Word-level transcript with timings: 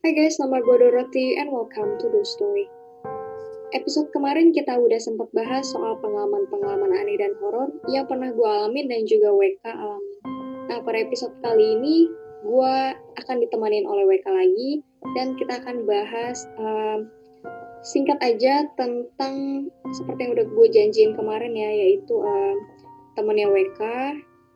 Hai 0.00 0.16
guys, 0.16 0.40
nama 0.40 0.64
gue 0.64 0.80
Dorothy 0.80 1.36
and 1.36 1.52
welcome 1.52 2.00
to 2.00 2.08
The 2.08 2.24
Story. 2.24 2.64
Episode 3.76 4.08
kemarin 4.16 4.48
kita 4.48 4.80
udah 4.80 4.96
sempat 4.96 5.28
bahas 5.36 5.68
soal 5.68 6.00
pengalaman-pengalaman 6.00 6.88
aneh 6.88 7.20
dan 7.20 7.36
horor 7.36 7.68
yang 7.84 8.08
pernah 8.08 8.32
gue 8.32 8.48
alamin 8.48 8.88
dan 8.88 9.04
juga 9.04 9.28
WK 9.28 9.60
alami. 9.60 10.16
Nah, 10.72 10.80
pada 10.88 11.04
episode 11.04 11.36
kali 11.44 11.76
ini 11.76 12.08
gue 12.40 12.76
akan 12.96 13.36
ditemanin 13.44 13.84
oleh 13.84 14.08
WK 14.08 14.24
lagi 14.32 14.80
dan 15.20 15.36
kita 15.36 15.60
akan 15.60 15.84
bahas 15.84 16.48
um, 16.56 17.04
singkat 17.84 18.16
aja 18.24 18.72
tentang 18.80 19.68
seperti 19.92 20.24
yang 20.24 20.32
udah 20.32 20.46
gue 20.48 20.66
janjiin 20.80 21.12
kemarin 21.12 21.52
ya, 21.52 21.76
yaitu 21.76 22.16
um, 22.16 22.56
temennya 23.20 23.52
WK, 23.52 23.80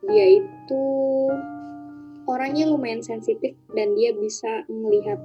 dia 0.09 0.41
itu 0.41 0.85
orangnya 2.25 2.65
lumayan 2.65 3.05
sensitif 3.05 3.53
dan 3.77 3.93
dia 3.93 4.09
bisa 4.17 4.65
melihat 4.65 5.21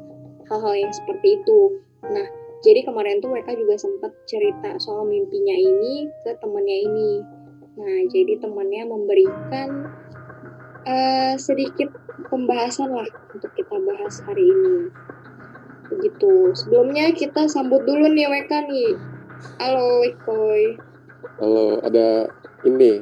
hal-hal 0.51 0.75
yang 0.75 0.93
seperti 0.93 1.39
itu. 1.39 1.79
Nah, 2.03 2.27
jadi 2.61 2.83
kemarin 2.83 3.23
tuh 3.23 3.31
WK 3.31 3.55
juga 3.55 3.79
sempat 3.79 4.13
cerita 4.27 4.77
soal 4.83 5.07
mimpinya 5.07 5.55
ini 5.55 6.11
ke 6.27 6.35
temennya 6.43 6.79
ini. 6.91 7.13
Nah, 7.79 7.99
jadi 8.11 8.37
temennya 8.43 8.85
memberikan 8.91 9.89
uh, 10.85 11.35
sedikit 11.39 11.95
pembahasan 12.29 12.91
lah 12.91 13.09
untuk 13.33 13.55
kita 13.55 13.79
bahas 13.79 14.21
hari 14.27 14.45
ini. 14.45 14.91
Begitu. 15.89 16.53
Sebelumnya 16.59 17.15
kita 17.15 17.47
sambut 17.47 17.87
dulu 17.87 18.11
nih 18.11 18.27
WK 18.27 18.53
nih. 18.69 18.91
Halo 19.57 20.05
Ikoy. 20.05 20.77
Halo, 21.41 21.81
ada 21.81 22.29
ini, 22.69 23.01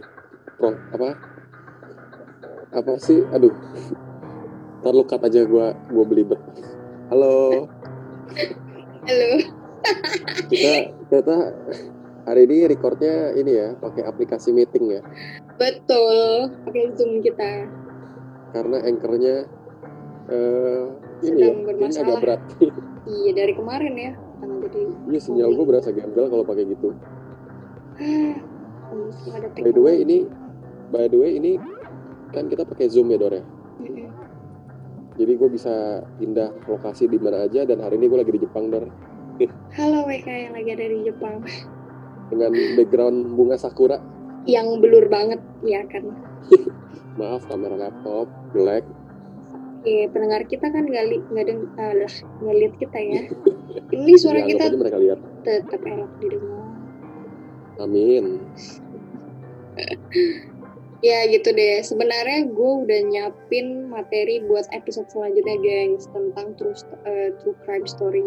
Pro, 0.54 0.70
apa? 0.94 1.18
Apa 2.70 2.92
sih? 3.02 3.26
Aduh, 3.34 3.50
ntar 4.84 4.94
lu 4.94 5.02
cut 5.02 5.18
aja 5.26 5.42
gua 5.42 5.74
gua 5.90 6.04
belibet. 6.06 6.38
Halo. 7.08 7.64
Halo. 9.08 9.30
kita 10.52 10.92
kita 11.08 11.36
hari 12.28 12.44
ini 12.44 12.68
recordnya 12.68 13.32
ini 13.32 13.56
ya 13.56 13.72
pakai 13.80 14.04
aplikasi 14.04 14.52
meeting 14.52 14.92
ya. 14.92 15.00
Betul, 15.56 16.52
pakai 16.68 16.92
Zoom 17.00 17.24
kita. 17.24 17.64
Karena 18.52 18.84
anchornya 18.84 19.48
uh, 20.28 20.92
ini 21.24 21.40
Sedang 21.48 21.64
ya, 21.64 21.72
ini 21.80 21.96
agak 21.96 22.16
berat. 22.20 22.40
Iya 23.08 23.30
dari 23.32 23.52
kemarin 23.56 23.94
ya. 23.96 24.12
Karena 24.44 24.54
jadi 24.68 24.80
Iya 25.08 25.20
sinyal 25.24 25.50
gua 25.56 25.64
berasa 25.64 25.88
gembel 25.96 26.28
kalau 26.28 26.44
pakai 26.44 26.68
gitu. 26.68 26.92
ada 29.32 29.48
By 29.56 29.72
the 29.72 29.80
way 29.80 30.04
ini 30.04 30.28
by 30.92 31.08
the 31.08 31.16
way 31.16 31.40
ini 31.40 31.56
kan 32.36 32.52
kita 32.52 32.68
pakai 32.68 32.92
Zoom 32.92 33.08
ya 33.08 33.16
Dor 33.16 33.32
ya. 33.32 33.44
Jadi 35.18 35.32
gue 35.34 35.48
bisa 35.50 35.74
pindah 36.16 36.54
lokasi 36.70 37.10
di 37.10 37.18
mana 37.18 37.42
aja 37.44 37.66
dan 37.66 37.82
hari 37.82 37.98
ini 37.98 38.06
gue 38.06 38.18
lagi 38.22 38.30
di 38.30 38.40
Jepang 38.40 38.70
Dor 38.70 38.86
Halo 39.74 40.06
WK 40.06 40.26
yang 40.26 40.54
lagi 40.54 40.70
ada 40.74 40.86
di 40.86 40.98
Jepang. 41.06 41.42
dengan 42.28 42.52
background 42.76 43.38
bunga 43.38 43.56
sakura. 43.56 43.96
Yang 44.44 44.82
blur 44.82 45.06
banget 45.08 45.40
ya 45.62 45.80
kan. 45.86 46.10
Maaf 47.18 47.46
kamera 47.46 47.78
laptop 47.78 48.26
jelek. 48.52 48.82
Oke, 49.78 50.10
pendengar 50.10 50.42
kita 50.44 50.66
kan 50.68 50.90
nggak 50.90 51.04
li 51.06 51.18
nggak 51.22 51.44
deng 51.46 51.60
nggak 51.72 52.56
lihat 52.58 52.74
kita 52.82 52.98
ya. 52.98 53.20
Ini 53.94 54.12
suara 54.18 54.42
Ya, 54.42 54.46
kita 54.50 54.74
mereka 54.74 54.98
lihat. 54.98 55.18
tetap 55.46 55.80
enak 55.86 56.10
didengar. 56.18 56.66
Amin. 57.78 58.24
Ya 60.98 61.30
gitu 61.30 61.54
deh. 61.54 61.78
Sebenarnya 61.86 62.50
gue 62.50 62.72
udah 62.82 63.00
nyiapin 63.06 63.86
materi 63.86 64.42
buat 64.42 64.66
episode 64.74 65.06
selanjutnya, 65.14 65.56
gengs, 65.62 66.10
tentang 66.10 66.58
true, 66.58 66.74
eh, 67.06 67.30
true 67.38 67.54
crime 67.62 67.86
story. 67.86 68.24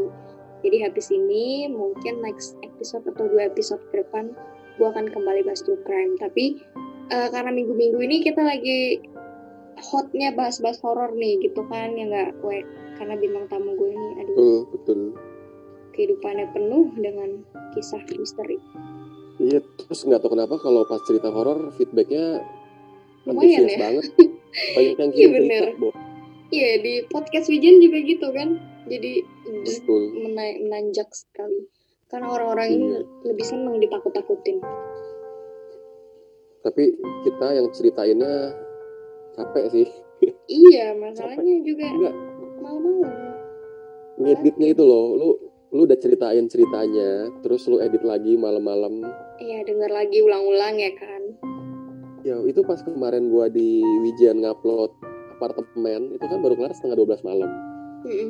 Jadi 0.61 0.77
habis 0.88 1.11
ini 1.11 1.67
mungkin 1.67 2.22
next 2.23 2.55
episode 2.64 3.03
atau 3.09 3.27
dua 3.27 3.49
episode 3.52 3.81
ke 3.92 4.05
depan 4.05 4.31
gue 4.80 4.88
akan 4.88 5.11
kembali 5.11 5.44
bahas 5.44 5.59
true 5.67 5.81
crime. 5.83 6.16
Tapi 6.16 6.64
eh, 7.11 7.27
karena 7.27 7.52
minggu-minggu 7.52 7.99
ini 7.99 8.23
kita 8.23 8.39
lagi 8.39 9.04
hotnya 9.81 10.31
bahas-bahas 10.31 10.80
horor 10.86 11.11
nih 11.17 11.42
gitu 11.42 11.65
kan 11.67 11.98
ya 11.98 12.05
nggak 12.05 12.30
gue 12.43 12.61
karena 13.02 13.17
bintang 13.17 13.49
tamu 13.49 13.73
gue 13.73 13.89
ini 13.89 14.10
aduh 14.21 14.36
Betul, 14.37 14.58
betul. 14.77 14.99
kehidupannya 15.98 16.48
penuh 16.54 16.86
dengan 17.02 17.30
kisah 17.73 18.04
misteri. 18.15 18.61
Iya, 19.42 19.60
terus 19.81 20.05
nggak 20.05 20.21
tahu 20.21 20.37
kenapa 20.37 20.55
kalau 20.61 20.86
pas 20.86 21.02
cerita 21.04 21.33
horor 21.33 21.73
feedbacknya 21.73 22.45
Lumayan 23.23 23.65
ya. 23.65 23.77
banget. 23.80 24.05
Banyak 24.76 24.95
yang 24.95 25.11
Iya, 25.11 25.17
kirim 25.17 25.33
bener. 25.37 25.64
Bo. 25.77 25.89
Iya 26.52 26.71
di 26.80 26.93
podcast 27.08 27.48
Wijen 27.48 27.80
juga 27.80 27.98
gitu 27.99 28.27
kan. 28.30 28.59
Jadi 28.83 29.23
Betul. 29.64 30.02
mena- 30.17 30.59
menanjak 30.59 31.08
sekali 31.11 31.70
karena 32.08 32.27
orang-orang 32.27 32.67
ini 32.70 32.87
Iya. 32.92 32.99
lebih 33.23 33.45
seneng 33.45 33.76
ditakut-takutin 33.77 34.60
Tapi 36.61 36.83
kita 37.23 37.48
yang 37.52 37.67
ceritainnya 37.71 38.52
capek 39.33 39.65
sih. 39.71 39.87
iya 40.61 40.93
masalahnya 40.93 41.55
juga 41.61 41.87
Enggak, 41.87 42.15
malam-malam 42.60 43.14
ngeditnya 44.17 44.67
itu 44.70 44.83
loh. 44.83 45.05
Lu 45.15 45.30
lu 45.71 45.87
udah 45.87 45.95
ceritain 45.95 46.45
ceritanya, 46.45 47.31
terus 47.39 47.64
lu 47.65 47.80
edit 47.80 48.04
lagi 48.04 48.36
malam-malam. 48.36 49.02
iya 49.39 49.64
denger 49.64 49.87
lagi 49.87 50.20
ulang-ulang 50.20 50.76
ya 50.76 50.92
kan 50.93 51.21
Ya, 52.31 52.39
itu 52.47 52.64
pas 52.64 52.80
kemarin 52.80 53.27
gua 53.27 53.52
di 53.52 53.83
Wijen 54.08 54.39
ngupload 54.39 54.95
apartemen, 55.36 56.15
itu 56.15 56.23
kan 56.23 56.39
baru 56.39 56.55
kelar 56.55 56.71
setengah 56.71 56.95
12 56.95 57.27
malam. 57.27 57.52
Mm-mm. 58.02 58.30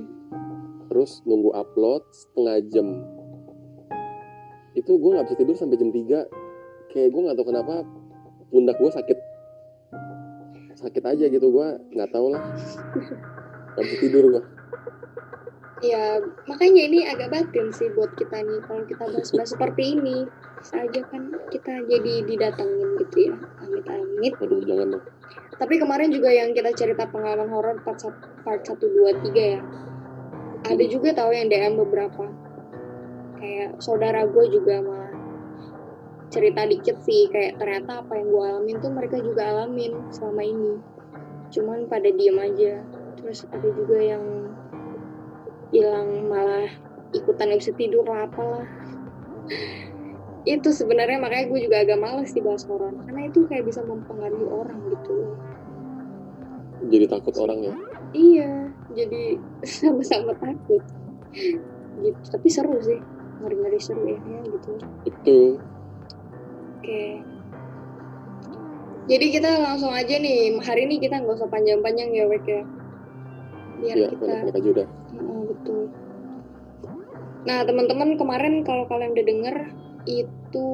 terus 0.91 1.23
nunggu 1.23 1.55
upload 1.55 2.03
setengah 2.11 2.59
jam. 2.67 2.87
Itu 4.75 4.99
gue 4.99 5.15
nggak 5.15 5.23
bisa 5.29 5.37
tidur 5.39 5.55
sampai 5.55 5.79
jam 5.79 5.87
3 5.87 6.91
kayak 6.91 7.09
gue 7.15 7.21
nggak 7.23 7.37
tahu 7.39 7.47
kenapa 7.47 7.87
pundak 8.51 8.75
gue 8.75 8.91
sakit. 8.91 9.17
Sakit 10.75 11.03
aja 11.07 11.31
gitu 11.31 11.47
gue 11.47 11.67
nggak 11.95 12.11
tahu 12.11 12.35
lah. 12.35 12.43
Nggak 13.71 13.85
bisa 13.87 13.97
tidur 14.03 14.23
gue 14.35 14.43
ya 15.81 16.21
makanya 16.45 16.81
ini 16.87 16.99
agak 17.09 17.33
batin 17.33 17.73
sih 17.73 17.89
buat 17.97 18.13
kita 18.13 18.45
nih 18.45 18.61
kalau 18.69 18.85
kita 18.85 19.03
bahas-bahas 19.09 19.49
seperti 19.49 19.97
ini 19.97 20.29
aja 20.69 21.01
kan 21.09 21.33
kita 21.49 21.81
jadi 21.89 22.13
didatengin 22.29 22.89
gitu 23.01 23.17
ya 23.29 23.35
amit-amit. 23.65 24.33
Aduh 24.37 24.61
jangan 24.61 24.87
dong. 24.97 25.05
Tapi 25.57 25.73
kemarin 25.81 26.09
juga 26.13 26.29
yang 26.29 26.53
kita 26.53 26.73
cerita 26.77 27.09
pengalaman 27.09 27.49
horor 27.49 27.81
part 27.81 27.97
1 27.97 28.45
part 28.45 28.61
1 28.61 28.77
2 28.77 29.29
3 29.29 29.53
ya. 29.57 29.61
Ada 30.61 30.85
juga 30.85 31.09
tahu 31.17 31.33
yang 31.33 31.49
DM 31.49 31.73
beberapa. 31.81 32.29
Kayak 33.41 33.81
saudara 33.81 34.29
gue 34.29 34.45
juga 34.53 34.85
malah 34.85 35.13
cerita 36.31 36.63
dikit 36.63 37.01
sih 37.01 37.27
kayak 37.27 37.57
ternyata 37.59 38.05
apa 38.05 38.13
yang 38.15 38.29
gue 38.29 38.43
alamin 38.45 38.77
tuh 38.79 38.93
mereka 38.93 39.17
juga 39.17 39.41
alamin 39.49 39.97
selama 40.13 40.41
ini. 40.45 40.73
Cuman 41.49 41.89
pada 41.89 42.09
diem 42.13 42.37
aja. 42.37 42.85
Terus 43.17 43.49
ada 43.49 43.67
juga 43.73 43.97
yang 43.97 44.23
bilang 45.73 46.29
malah 46.29 46.69
ikutan 47.11 47.53
bisa 47.57 47.73
tidur 47.73 48.05
lah. 48.05 48.29
apalah 48.29 48.65
itu 50.45 50.69
sebenarnya 50.73 51.21
makanya 51.21 51.45
gue 51.49 51.59
juga 51.69 51.77
agak 51.85 51.99
males 52.01 52.31
dibahas 52.33 52.63
horor 52.65 52.93
karena 53.05 53.29
itu 53.29 53.45
kayak 53.45 53.65
bisa 53.67 53.85
mempengaruhi 53.85 54.47
orang 54.49 54.79
gitu 54.89 55.11
loh 55.13 55.35
jadi 56.89 57.05
takut 57.05 57.35
orang 57.37 57.61
ya 57.61 57.75
Iya, 58.11 58.75
jadi 58.91 59.39
sama-sama 59.79 60.35
takut. 60.35 60.83
Gitu, 61.95 62.19
tapi 62.27 62.47
seru 62.51 62.75
sih. 62.83 62.99
Ngeri-ngeri 63.41 63.79
seru 63.79 64.03
ya, 64.05 64.19
ya 64.19 64.39
gitu. 64.45 64.71
itu 65.01 65.39
Oke. 66.77 67.03
Jadi 69.09 69.25
kita 69.33 69.49
langsung 69.63 69.89
aja 69.91 70.13
nih, 70.21 70.61
hari 70.61 70.85
ini 70.85 71.01
kita 71.01 71.23
nggak 71.23 71.35
usah 71.41 71.49
panjang-panjang 71.49 72.09
ya, 72.13 72.25
Wek 72.29 72.45
ya. 72.45 72.61
Biar 73.81 73.95
ya 73.97 74.07
kita, 74.13 74.23
banyak 74.29 74.55
aja 74.59 74.69
udah 74.77 74.87
Oh, 75.25 75.41
betul. 75.49 75.81
Nah, 77.49 77.65
teman-teman 77.65 78.13
kemarin 78.19 78.61
kalau 78.61 78.85
kalian 78.85 79.17
udah 79.17 79.25
denger 79.25 79.55
itu 80.05 80.69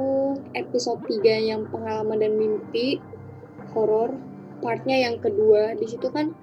episode 0.56 1.04
3 1.08 1.50
yang 1.52 1.68
pengalaman 1.68 2.20
dan 2.22 2.34
mimpi 2.36 3.02
horor. 3.76 4.16
Partnya 4.58 4.98
yang 5.10 5.22
kedua 5.22 5.78
di 5.78 5.86
situ 5.86 6.10
kan 6.10 6.34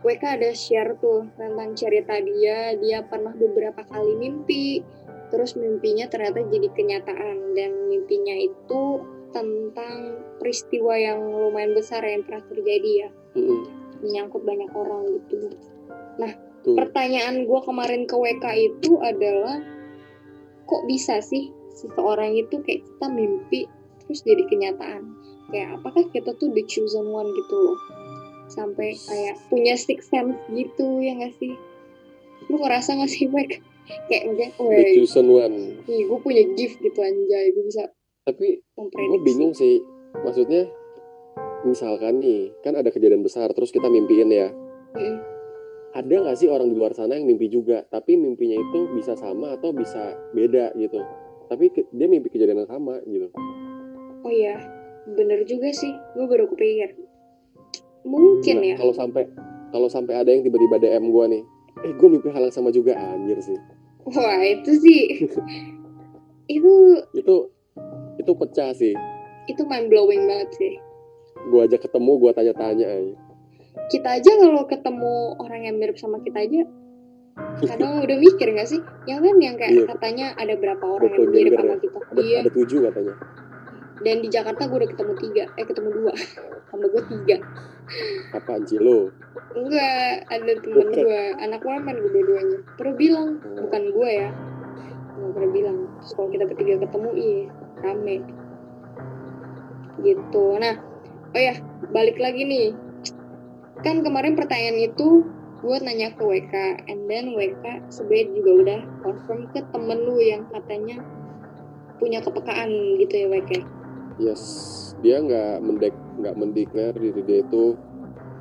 WK 0.00 0.24
ada 0.40 0.50
share 0.54 0.96
tuh 1.02 1.28
tentang 1.36 1.74
cerita 1.74 2.16
dia. 2.22 2.74
Dia 2.78 3.04
pernah 3.04 3.34
beberapa 3.34 3.82
kali 3.84 4.16
mimpi 4.16 4.80
terus 5.28 5.58
mimpinya 5.58 6.08
ternyata 6.08 6.40
jadi 6.48 6.68
kenyataan. 6.72 7.52
Dan 7.52 7.92
mimpinya 7.92 8.36
itu 8.38 9.02
tentang 9.34 10.24
peristiwa 10.40 10.96
yang 10.96 11.20
lumayan 11.20 11.76
besar 11.76 12.00
yang 12.06 12.24
pernah 12.24 12.44
terjadi 12.48 12.90
ya. 13.06 13.10
Mm-mm. 13.36 13.60
menyangkut 13.98 14.46
banyak 14.46 14.70
orang 14.72 15.04
gitu. 15.18 15.50
Tuh. 16.68 16.74
pertanyaan 16.74 17.46
gue 17.46 17.60
kemarin 17.62 18.02
ke 18.04 18.12
WK 18.18 18.46
itu 18.58 18.98
adalah 18.98 19.62
kok 20.66 20.82
bisa 20.90 21.22
sih 21.22 21.54
seseorang 21.78 22.34
itu 22.34 22.58
kayak 22.66 22.82
kita 22.82 23.06
mimpi 23.06 23.70
terus 24.02 24.26
jadi 24.26 24.42
kenyataan. 24.50 25.14
Kayak 25.48 25.80
apakah 25.80 26.04
kita 26.10 26.34
tuh 26.36 26.50
the 26.52 26.66
chosen 26.66 27.08
one 27.14 27.30
gitu 27.30 27.54
loh. 27.54 27.78
Sampai 28.50 28.98
kayak 28.98 29.38
punya 29.46 29.78
six 29.78 30.10
sense 30.10 30.36
gitu 30.50 30.98
ya 30.98 31.14
nggak 31.14 31.36
sih? 31.38 31.54
Lu 32.48 32.58
ngerasa 32.58 32.98
gak 32.98 33.12
sih 33.12 33.28
Wek 33.28 33.60
kayak 34.08 34.22
mungkin 34.28 34.48
the 34.56 34.98
chosen 34.98 35.30
one. 35.30 35.78
Nih 35.86 36.02
gue 36.08 36.18
punya 36.18 36.42
gift 36.58 36.82
gitu 36.82 36.98
anjay. 36.98 37.54
Gue 37.54 37.64
bisa 37.70 37.86
tapi 38.26 38.60
gue 38.60 39.20
bingung 39.22 39.54
sih. 39.54 39.80
Maksudnya 40.24 40.66
misalkan 41.62 42.20
nih 42.24 42.52
kan 42.64 42.74
ada 42.74 42.88
kejadian 42.88 43.22
besar 43.22 43.52
terus 43.54 43.70
kita 43.70 43.86
mimpiin 43.86 44.32
ya. 44.32 44.50
Mm. 44.96 45.20
ada 45.92 46.14
nggak 46.20 46.36
sih 46.36 46.48
orang 46.48 46.72
di 46.72 46.76
luar 46.76 46.96
sana 46.96 47.16
yang 47.16 47.28
mimpi 47.28 47.48
juga 47.48 47.84
tapi 47.88 48.16
mimpinya 48.16 48.56
itu 48.56 48.88
bisa 48.92 49.16
sama 49.16 49.56
atau 49.56 49.72
bisa 49.72 50.16
beda 50.32 50.72
gitu 50.76 51.00
tapi 51.48 51.68
ke- 51.68 51.88
dia 51.90 52.06
mimpi 52.06 52.28
kejadian 52.28 52.62
yang 52.62 52.70
sama 52.70 53.00
gitu. 53.02 53.28
Oh 54.20 54.30
iya 54.30 54.60
bener 55.08 55.42
juga 55.44 55.72
sih. 55.72 55.90
Gue 56.12 56.24
baru 56.24 56.46
kepikir 56.46 56.94
mungkin 58.04 58.56
Nah, 58.56 58.68
ya. 58.72 58.76
kalau 58.78 58.94
sampai 58.94 59.26
kalau 59.68 59.88
sampai 59.88 60.16
ada 60.16 60.30
yang 60.30 60.40
tiba-tiba 60.40 60.78
DM 60.78 61.08
gue 61.08 61.24
nih 61.28 61.42
eh 61.82 61.92
gue 61.92 62.08
mimpi 62.08 62.28
hal 62.28 62.42
yang 62.42 62.54
sama 62.54 62.68
juga 62.68 62.94
anjir 62.94 63.36
sih. 63.40 63.58
Wah 64.06 64.40
itu 64.40 64.72
sih. 64.78 65.02
Itu 66.48 66.72
itu 67.12 67.34
itu 68.16 68.32
pecah 68.32 68.72
sih. 68.72 68.96
Itu 69.44 69.68
mind 69.68 69.92
blowing 69.92 70.24
banget 70.24 70.48
sih. 70.56 70.72
Gue 71.46 71.60
aja 71.62 71.76
ketemu 71.76 72.16
gue 72.16 72.30
tanya-tanya 72.32 72.88
aja 72.88 73.16
kita 73.86 74.10
aja 74.10 74.32
kalau 74.34 74.66
ketemu 74.66 75.12
orang 75.38 75.60
yang 75.62 75.76
mirip 75.78 75.94
sama 75.94 76.18
kita 76.18 76.42
aja 76.42 76.66
kadang 77.66 78.02
udah 78.02 78.16
mikir 78.18 78.48
gak 78.54 78.68
sih? 78.68 78.80
Yang 79.06 79.18
kan 79.26 79.36
yang 79.42 79.54
kayak 79.58 79.72
Iya. 79.74 79.84
katanya 79.90 80.26
ada 80.38 80.54
berapa 80.54 80.84
orang 80.84 81.10
yang 81.10 81.20
Doppelganger 81.26 81.42
mirip 81.42 81.52
ya? 81.52 81.58
sama 81.58 81.76
kita. 81.78 81.98
Ada 81.98 82.22
iya. 82.22 82.38
ada 82.42 82.50
tujuh 82.54 82.78
katanya. 82.90 83.14
Dan 83.98 84.16
di 84.22 84.28
Jakarta 84.30 84.62
gue 84.70 84.78
udah 84.78 84.90
ketemu 84.94 85.12
tiga 85.18 85.44
eh 85.58 85.64
ketemu 85.66 85.88
dua. 85.90 86.12
Sama 86.70 86.84
gue 86.86 87.02
tiga. 87.08 87.36
Apaan 88.36 88.62
sih 88.68 88.78
lo 88.78 89.08
enggak 89.56 90.28
ada 90.28 90.52
temen 90.60 90.88
gue 90.92 91.20
anak 91.40 91.62
wamen 91.64 91.96
gue 91.98 92.10
dua-duanya. 92.12 92.58
Pernah 92.76 92.94
bilang 92.94 93.28
bukan 93.42 93.82
gue 93.90 94.10
ya. 94.12 94.30
Nggak 95.18 95.30
pernah 95.34 95.50
bilang. 95.50 95.78
Terus 95.98 96.12
kalau 96.14 96.28
kita 96.30 96.44
bertiga 96.46 96.74
ketemu 96.84 97.10
iya 97.16 97.42
rame. 97.82 98.16
Gitu. 100.04 100.44
Nah 100.62 100.74
oh 101.34 101.40
ya 101.42 101.54
balik 101.90 102.20
lagi 102.22 102.42
nih. 102.46 102.68
Kan 103.82 104.06
kemarin 104.06 104.38
pertanyaan 104.38 104.78
itu 104.78 105.26
gue 105.58 105.76
nanya 105.82 106.14
ke 106.14 106.22
WK 106.22 106.54
and 106.86 107.10
then 107.10 107.34
WK 107.34 107.82
sebenarnya 107.90 108.30
juga 108.38 108.50
udah 108.62 108.80
confirm 109.02 109.50
ke 109.50 109.60
temen 109.74 109.98
lu 110.06 110.22
yang 110.22 110.46
katanya 110.54 111.02
punya 111.98 112.22
kepekaan 112.22 112.70
gitu 113.02 113.14
ya 113.14 113.26
WK 113.26 113.52
yes. 114.22 114.42
Dia 114.98 115.22
nggak 115.22 115.62
mendek 115.62 115.94
nggak 116.18 116.34
mendeklar 116.34 116.90
diri 116.98 117.22
dia 117.22 117.38
itu 117.46 117.78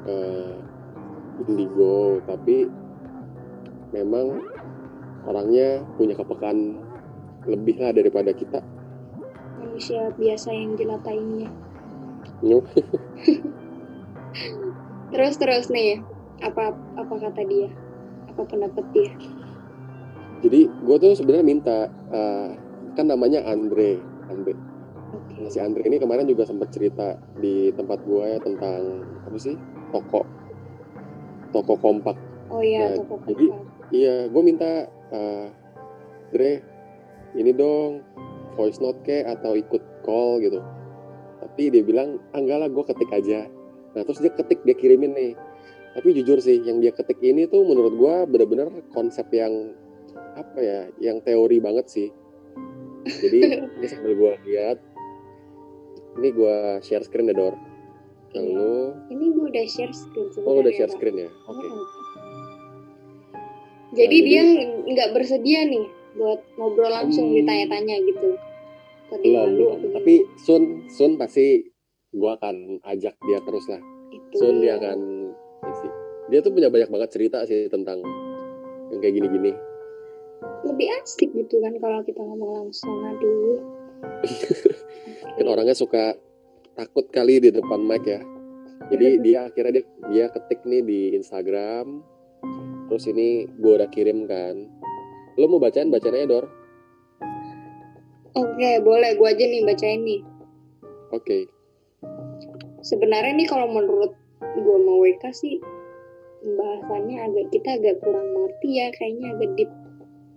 eh, 0.09 0.57
indigo 1.45 2.17
tapi 2.25 2.65
memang 3.93 4.41
orangnya 5.29 5.85
punya 6.01 6.17
kepekaan 6.17 6.81
lebih 7.45 7.77
lah 7.77 7.93
daripada 7.93 8.33
kita. 8.33 8.65
Manusia 9.61 10.09
biasa 10.17 10.49
yang 10.49 10.73
jelatainya 10.73 11.53
Nyuh. 12.41 12.65
terus 15.13 15.35
terus 15.41 15.73
nih 15.73 16.05
apa 16.39 16.63
apa 16.95 17.13
kata 17.17 17.41
dia 17.45 17.69
apa 18.27 18.41
pendapat 18.43 18.85
dia 18.93 19.11
jadi 20.41 20.69
gue 20.69 20.95
tuh 20.97 21.17
sebenarnya 21.17 21.45
minta 21.45 21.77
eh, 22.13 22.49
kan 22.93 23.05
namanya 23.05 23.41
Andre 23.45 23.97
Andre 24.29 24.53
oke 25.13 25.33
Nah, 25.37 25.49
si 25.49 25.57
Andre 25.57 25.85
ini 25.85 25.97
kemarin 25.97 26.25
juga 26.25 26.45
sempat 26.45 26.69
cerita 26.69 27.13
di 27.37 27.69
tempat 27.73 28.01
gue 28.03 28.23
ya 28.25 28.39
tentang 28.41 29.05
apa 29.23 29.37
sih 29.37 29.53
toko 29.89 30.25
toko 31.49 31.73
kompak 31.77 32.17
oh 32.49 32.61
iya 32.61 32.91
Nah, 32.93 33.01
toko 33.01 33.13
jadi- 33.25 33.51
kompak. 33.53 33.75
Iya, 33.87 34.27
gue 34.27 34.43
minta 34.43 34.83
eh 35.15 35.47
Dre, 36.27 36.59
ini 37.39 37.55
dong 37.55 38.03
voice 38.59 38.83
note 38.83 38.99
ke 38.99 39.23
atau 39.23 39.55
ikut 39.55 39.79
call 40.03 40.43
gitu. 40.43 40.59
Tapi 41.39 41.71
dia 41.71 41.87
bilang, 41.87 42.19
ah 42.35 42.39
enggak 42.43 42.59
lah 42.59 42.67
gue 42.67 42.83
ketik 42.83 43.07
aja. 43.15 43.47
Nah 43.95 44.03
terus 44.03 44.19
dia 44.19 44.27
ketik, 44.27 44.59
dia 44.67 44.75
kirimin 44.75 45.15
nih. 45.15 45.31
Tapi 45.95 46.09
jujur 46.13 46.37
sih, 46.41 46.59
yang 46.61 46.83
dia 46.83 46.91
ketik 46.91 47.21
ini 47.21 47.47
tuh 47.47 47.63
menurut 47.63 47.93
gue 47.95 48.15
bener-bener 48.29 48.69
konsep 48.91 49.27
yang 49.31 49.73
apa 50.35 50.59
ya, 50.59 50.79
yang 51.01 51.21
teori 51.21 51.57
banget 51.57 51.85
sih. 51.89 52.09
Jadi 53.07 53.39
ini 53.79 53.87
sambil 53.87 54.13
gue 54.13 54.33
lihat, 54.45 54.77
ini 56.17 56.27
gue 56.33 56.55
share 56.81 57.05
screen 57.05 57.31
ya 57.31 57.35
Dor. 57.37 57.55
Lalu, 58.35 58.93
ini 59.09 59.25
gue 59.33 59.45
udah 59.49 59.65
share 59.65 59.95
screen 59.95 60.27
oh 60.43 60.51
lu 60.53 60.61
udah 60.61 60.69
sebenarnya, 60.69 60.77
share 60.77 60.93
screen 60.93 61.15
ya? 61.17 61.29
Oke. 61.47 61.65
Mm-mm. 61.65 61.85
jadi 63.95 64.17
Nah, 64.19 64.25
dia 64.27 64.43
nggak 64.83 65.09
bersedia 65.15 65.61
nih 65.65 65.85
buat 66.17 66.39
ngobrol 66.59 66.91
langsung 66.91 67.31
Hmm. 67.31 67.37
ditanya-tanya 67.39 67.95
gitu 68.03 68.29
tadi 69.07 69.31
belum 69.31 69.49
belum 69.55 69.77
tapi 69.95 70.13
Sun 70.37 70.63
Sun 70.91 71.15
pasti 71.15 71.63
gua 72.11 72.35
akan 72.35 72.83
ajak 72.83 73.15
dia 73.23 73.39
terus 73.41 73.65
lah 73.71 73.79
Sun 74.35 74.59
dia 74.59 74.75
akan 74.75 75.26
isi 75.65 75.89
dia 76.27 76.39
tuh 76.43 76.51
punya 76.51 76.67
banyak 76.67 76.91
banget 76.91 77.09
cerita 77.15 77.47
sih 77.47 77.71
tentang 77.71 78.03
yang 78.91 78.99
kayak 78.99 79.15
gini-gini. 79.15 79.51
Lebih 80.67 80.87
asik 81.01 81.31
gitu 81.31 81.63
kan 81.63 81.73
kalau 81.79 82.03
kita 82.03 82.19
ngomong 82.19 82.67
langsung 82.67 82.99
aduh. 83.03 83.59
Kan 85.37 85.45
orangnya 85.49 85.73
suka 85.73 86.13
takut 86.77 87.09
kali 87.09 87.41
di 87.41 87.49
depan 87.49 87.81
mic 87.81 88.05
ya. 88.05 88.21
Jadi 88.93 89.21
dia 89.25 89.49
akhirnya 89.49 89.81
dia 89.81 89.85
dia 90.13 90.25
ketik 90.29 90.61
nih 90.67 90.81
di 90.85 90.99
Instagram. 91.17 92.05
Terus 92.87 93.09
ini 93.09 93.49
gua 93.57 93.81
udah 93.81 93.89
kirim 93.89 94.29
kan. 94.29 94.69
Lo 95.37 95.45
mau 95.49 95.61
bacain? 95.61 95.89
Bacain 95.89 96.13
aja 96.13 96.29
Dor. 96.29 96.45
Oke 98.37 98.71
boleh. 98.81 99.17
Gue 99.17 99.27
aja 99.33 99.45
nih 99.45 99.61
bacain 99.65 100.01
nih. 100.05 100.21
Oke. 101.13 101.49
Sebenarnya 102.85 103.33
nih 103.37 103.47
kalau 103.49 103.69
menurut 103.69 104.16
gue 104.41 104.77
mau 104.83 105.01
WK 105.01 105.23
sih 105.33 105.57
bahasannya 106.45 107.17
agak 107.27 107.45
kita 107.49 107.69
agak 107.81 107.95
kurang 107.99 108.27
mengerti 108.33 108.69
ya 108.77 108.87
kayaknya 108.93 109.27
agak 109.35 109.51
deep. 109.57 109.71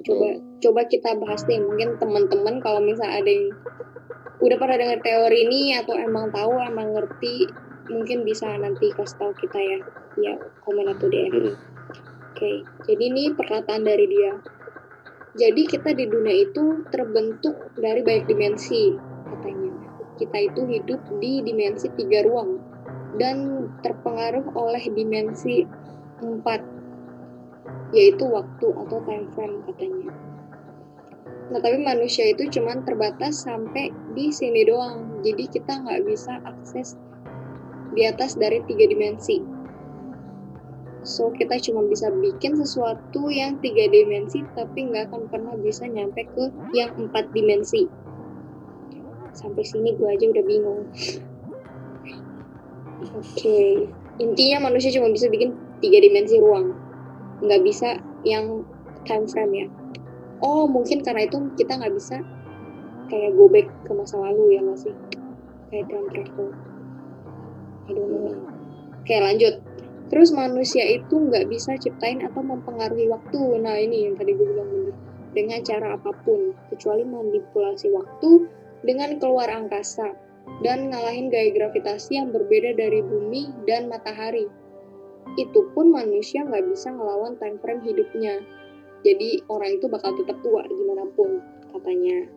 Coba 0.01 0.29
coba 0.65 0.81
kita 0.89 1.11
bahas 1.21 1.45
deh 1.45 1.61
mungkin 1.61 2.01
teman-teman 2.01 2.57
kalau 2.65 2.81
misal 2.81 3.05
ada 3.05 3.29
yang 3.29 3.53
udah 4.41 4.57
pada 4.57 4.81
dengar 4.81 5.05
teori 5.05 5.45
ini 5.45 5.77
atau 5.77 5.93
emang 6.01 6.33
tahu 6.33 6.57
emang 6.57 6.97
ngerti 6.97 7.45
mungkin 7.93 8.25
bisa 8.25 8.49
nanti 8.57 8.89
kasih 8.97 9.21
tahu 9.21 9.33
kita 9.37 9.59
ya 9.61 9.79
ya 10.17 10.35
komen 10.65 10.89
atau 10.89 11.11
DM 11.13 11.29
Hmm. 11.29 11.57
oke 12.33 12.51
jadi 12.89 13.03
ini 13.13 13.37
perkataan 13.37 13.85
dari 13.85 14.09
dia. 14.09 14.41
Jadi 15.31 15.63
kita 15.63 15.95
di 15.95 16.11
dunia 16.11 16.43
itu 16.43 16.83
terbentuk 16.91 17.55
dari 17.79 18.03
banyak 18.03 18.27
dimensi 18.27 18.99
katanya. 19.31 19.71
Kita 20.19 20.39
itu 20.43 20.67
hidup 20.67 21.01
di 21.23 21.39
dimensi 21.47 21.87
tiga 21.95 22.27
ruang 22.27 22.70
dan 23.19 23.67
terpengaruh 23.83 24.55
oleh 24.55 24.85
dimensi 24.95 25.67
empat 26.21 26.63
yaitu 27.91 28.23
waktu 28.31 28.67
atau 28.71 28.99
time 29.03 29.27
frame 29.35 29.59
katanya. 29.67 30.15
Nah 31.51 31.59
tapi 31.59 31.83
manusia 31.83 32.31
itu 32.31 32.47
cuman 32.47 32.87
terbatas 32.87 33.43
sampai 33.43 33.91
di 34.15 34.31
sini 34.31 34.63
doang, 34.63 35.19
jadi 35.27 35.51
kita 35.51 35.83
nggak 35.83 36.07
bisa 36.07 36.39
akses 36.47 36.95
di 37.91 38.07
atas 38.07 38.39
dari 38.39 38.63
tiga 38.71 38.87
dimensi. 38.87 39.43
So 41.03 41.35
kita 41.35 41.59
cuma 41.59 41.83
bisa 41.91 42.13
bikin 42.13 42.55
sesuatu 42.55 43.33
yang 43.33 43.59
tiga 43.59 43.91
dimensi, 43.91 44.47
tapi 44.55 44.87
nggak 44.87 45.11
akan 45.11 45.27
pernah 45.27 45.55
bisa 45.59 45.91
nyampe 45.91 46.23
ke 46.31 46.55
yang 46.71 46.95
empat 46.95 47.35
dimensi. 47.35 47.91
Sampai 49.35 49.67
sini 49.67 49.95
gue 49.99 50.07
aja 50.07 50.27
udah 50.31 50.45
bingung. 50.47 50.87
Oke, 53.01 53.89
intinya 54.21 54.69
manusia 54.69 54.93
cuma 54.93 55.09
bisa 55.09 55.33
bikin 55.33 55.57
tiga 55.81 55.99
dimensi 56.05 56.37
ruang, 56.37 56.77
nggak 57.41 57.63
bisa 57.65 57.97
yang 58.29 58.61
time 59.09 59.25
frame 59.25 59.55
ya. 59.65 59.67
Oh, 60.45 60.69
mungkin 60.69 61.01
karena 61.01 61.25
itu 61.25 61.41
kita 61.57 61.81
nggak 61.81 61.97
bisa 61.97 62.21
kayak 63.09 63.33
go 63.35 63.49
back 63.49 63.69
ke 63.85 63.93
masa 63.97 64.21
lalu 64.21 64.57
ya 64.57 64.63
masih 64.65 64.93
kayak 65.73 65.89
time 65.89 66.09
travel. 66.13 66.49
Don't 67.91 68.09
know. 68.13 68.37
Oke, 69.01 69.17
lanjut. 69.17 69.65
Terus 70.11 70.35
manusia 70.35 70.85
itu 70.85 71.15
nggak 71.17 71.47
bisa 71.47 71.79
ciptain 71.79 72.21
atau 72.21 72.43
mempengaruhi 72.43 73.07
waktu. 73.09 73.41
Nah 73.63 73.79
ini 73.79 74.11
yang 74.11 74.15
tadi 74.19 74.35
gue 74.35 74.47
bilang 74.47 74.69
dulu. 74.69 74.93
Dengan 75.31 75.63
cara 75.63 75.95
apa 75.95 76.11
pun, 76.27 76.53
kecuali 76.69 77.07
manipulasi 77.07 77.95
waktu 77.95 78.51
dengan 78.83 79.17
keluar 79.23 79.47
angkasa 79.47 80.11
dan 80.61 80.91
ngalahin 80.91 81.31
gaya 81.31 81.55
gravitasi 81.55 82.19
yang 82.19 82.35
berbeda 82.35 82.77
dari 82.77 83.01
bumi 83.01 83.49
dan 83.65 83.89
matahari. 83.89 84.51
Itu 85.39 85.71
pun 85.73 85.95
manusia 85.95 86.43
nggak 86.43 86.67
bisa 86.69 86.91
ngelawan 86.91 87.39
time 87.39 87.57
frame 87.63 87.81
hidupnya. 87.87 88.43
Jadi 89.01 89.41
orang 89.49 89.81
itu 89.81 89.89
bakal 89.89 90.13
tetap 90.19 90.37
tua 90.45 90.67
gimana 90.69 91.09
pun 91.17 91.41
katanya. 91.73 92.29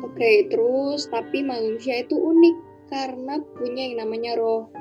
Oke, 0.00 0.48
terus 0.48 1.12
tapi 1.12 1.44
manusia 1.44 2.00
itu 2.00 2.16
unik 2.16 2.56
karena 2.88 3.38
punya 3.54 3.92
yang 3.92 4.02
namanya 4.02 4.34
roh. 4.34 4.72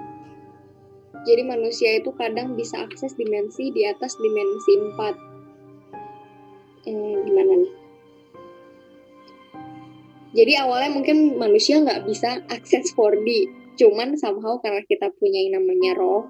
Jadi 1.27 1.43
manusia 1.43 1.99
itu 1.99 2.15
kadang 2.15 2.55
bisa 2.55 2.87
akses 2.87 3.19
dimensi 3.19 3.75
di 3.75 3.83
atas 3.83 4.15
dimensi 4.15 4.79
4. 4.79 6.87
Eh, 6.87 7.19
gimana 7.27 7.59
nih? 7.59 7.78
Jadi 10.29 10.53
awalnya 10.61 10.93
mungkin 10.93 11.41
manusia 11.41 11.81
nggak 11.81 12.05
bisa 12.05 12.45
akses 12.53 12.93
4D, 12.93 13.49
cuman 13.81 14.13
somehow 14.13 14.61
karena 14.61 14.85
kita 14.85 15.09
punya 15.17 15.41
yang 15.41 15.57
namanya 15.57 15.97
roh, 15.97 16.29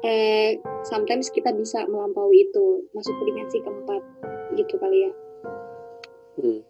eh, 0.00 0.56
sometimes 0.88 1.28
kita 1.28 1.52
bisa 1.52 1.84
melampaui 1.84 2.48
itu, 2.48 2.88
masuk 2.96 3.12
ke 3.12 3.22
dimensi 3.28 3.58
keempat, 3.60 4.02
gitu 4.56 4.74
kali 4.80 5.04
ya. 5.04 5.12
Hmm. 6.40 6.60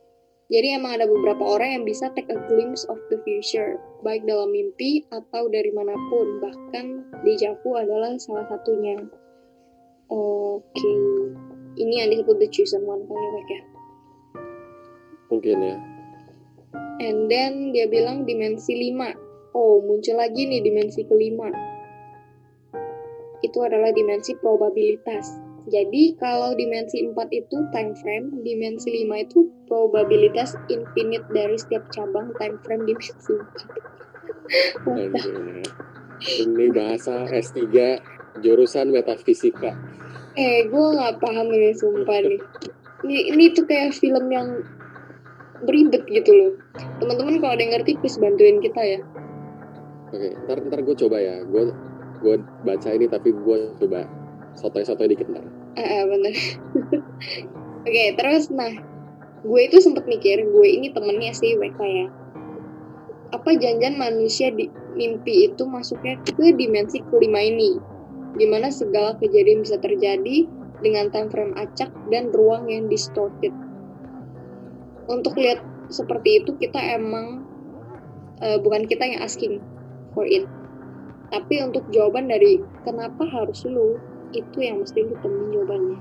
Jadi 0.52 0.68
emang 0.76 1.00
ada 1.00 1.08
beberapa 1.08 1.40
orang 1.48 1.80
yang 1.80 1.84
bisa 1.88 2.12
take 2.12 2.28
a 2.28 2.36
glimpse 2.50 2.84
of 2.90 3.00
the 3.08 3.16
future, 3.24 3.80
baik 4.04 4.26
dalam 4.28 4.52
mimpi 4.52 5.06
atau 5.08 5.48
dari 5.48 5.70
mana 5.70 5.94
pun, 6.10 6.42
bahkan 6.42 7.06
deja 7.24 7.56
vu 7.62 7.78
adalah 7.78 8.18
salah 8.18 8.44
satunya. 8.50 9.00
Oke, 10.12 10.92
ini 11.80 12.04
yang 12.04 12.12
disebut 12.12 12.36
the 12.36 12.48
chosen 12.52 12.84
one 12.84 13.00
kali 13.08 13.16
ya, 13.16 13.30
Pak, 13.32 13.46
ya. 13.48 13.60
Mungkin 15.32 15.56
ya. 15.64 15.91
And 17.02 17.26
then 17.26 17.74
dia 17.74 17.90
bilang 17.90 18.22
dimensi 18.22 18.78
5. 18.94 19.18
Oh, 19.58 19.82
muncul 19.82 20.16
lagi 20.16 20.46
nih 20.46 20.62
dimensi 20.62 21.02
kelima. 21.02 21.50
Itu 23.42 23.58
adalah 23.66 23.90
dimensi 23.90 24.38
probabilitas. 24.38 25.34
Jadi 25.66 26.14
kalau 26.18 26.54
dimensi 26.54 27.02
4 27.02 27.14
itu 27.30 27.56
time 27.74 27.92
frame, 27.98 28.42
dimensi 28.46 29.02
5 29.02 29.18
itu 29.18 29.50
probabilitas 29.66 30.54
infinite 30.70 31.26
dari 31.34 31.58
setiap 31.58 31.90
cabang 31.90 32.30
time 32.38 32.56
frame 32.62 32.86
dimensi 32.86 33.34
4. 33.34 34.86
What 34.86 35.10
the- 35.10 35.26
Aduh. 35.26 35.62
Ini 36.22 36.70
bahasa 36.70 37.26
S3 37.26 37.98
jurusan 38.38 38.94
metafisika. 38.94 39.74
eh, 40.32 40.64
gue 40.64 40.86
nggak 40.96 41.18
paham 41.18 41.50
ini 41.50 41.74
sumpah 41.74 42.24
nih. 42.24 42.40
Ini, 43.04 43.18
ini 43.34 43.44
tuh 43.52 43.66
kayak 43.66 43.92
film 43.92 44.30
yang 44.30 44.62
beribet 45.64 46.04
gitu 46.10 46.30
loh. 46.30 46.52
Teman-teman 46.98 47.38
kalau 47.38 47.52
ada 47.54 47.62
yang 47.62 47.72
ngerti, 47.78 47.98
please 47.98 48.18
bantuin 48.18 48.58
kita 48.62 48.82
ya. 48.82 49.00
Oke, 50.12 50.36
ntar 50.44 50.58
ntar 50.68 50.80
gue 50.84 50.96
coba 50.96 51.16
ya. 51.18 51.40
Gue 51.48 51.72
gue 52.22 52.36
baca 52.62 52.88
ini 52.92 53.06
tapi 53.10 53.34
gue 53.34 53.58
coba 53.80 54.06
sotoy-sotoy 54.58 55.08
dikit 55.10 55.28
ntar. 55.32 55.44
Ah, 55.80 55.80
ah, 55.80 56.02
bener. 56.04 56.34
Oke, 57.88 58.04
terus 58.14 58.52
nah, 58.52 58.70
gue 59.42 59.60
itu 59.64 59.82
sempet 59.82 60.06
mikir, 60.06 60.44
gue 60.44 60.66
ini 60.68 60.92
temennya 60.92 61.32
sih 61.34 61.58
WK 61.58 61.80
ya. 61.82 62.06
Apa 63.32 63.56
janjian 63.56 63.96
manusia 63.96 64.52
di 64.52 64.68
mimpi 64.92 65.48
itu 65.48 65.64
masuknya 65.64 66.20
ke 66.22 66.52
dimensi 66.52 67.00
kelima 67.08 67.40
ini, 67.40 67.80
di 68.36 68.46
mana 68.46 68.68
segala 68.68 69.16
kejadian 69.16 69.64
bisa 69.64 69.80
terjadi 69.80 70.44
dengan 70.84 71.08
time 71.08 71.32
frame 71.32 71.54
acak 71.56 71.88
dan 72.12 72.28
ruang 72.30 72.68
yang 72.68 72.86
distorted. 72.86 73.50
Untuk 75.08 75.34
lihat 75.34 75.66
seperti 75.90 76.42
itu 76.42 76.54
kita 76.62 76.78
emang 76.94 77.50
eh, 78.38 78.58
bukan 78.62 78.86
kita 78.86 79.04
yang 79.10 79.22
asking 79.26 79.66
for 80.14 80.22
it, 80.28 80.46
tapi 81.32 81.58
untuk 81.62 81.88
jawaban 81.90 82.30
dari 82.30 82.62
kenapa 82.86 83.26
harus 83.26 83.66
lu 83.66 83.98
itu 84.32 84.58
yang 84.62 84.78
mesti 84.80 85.02
lu 85.08 85.18
temuin 85.18 85.50
jawabannya. 85.54 86.00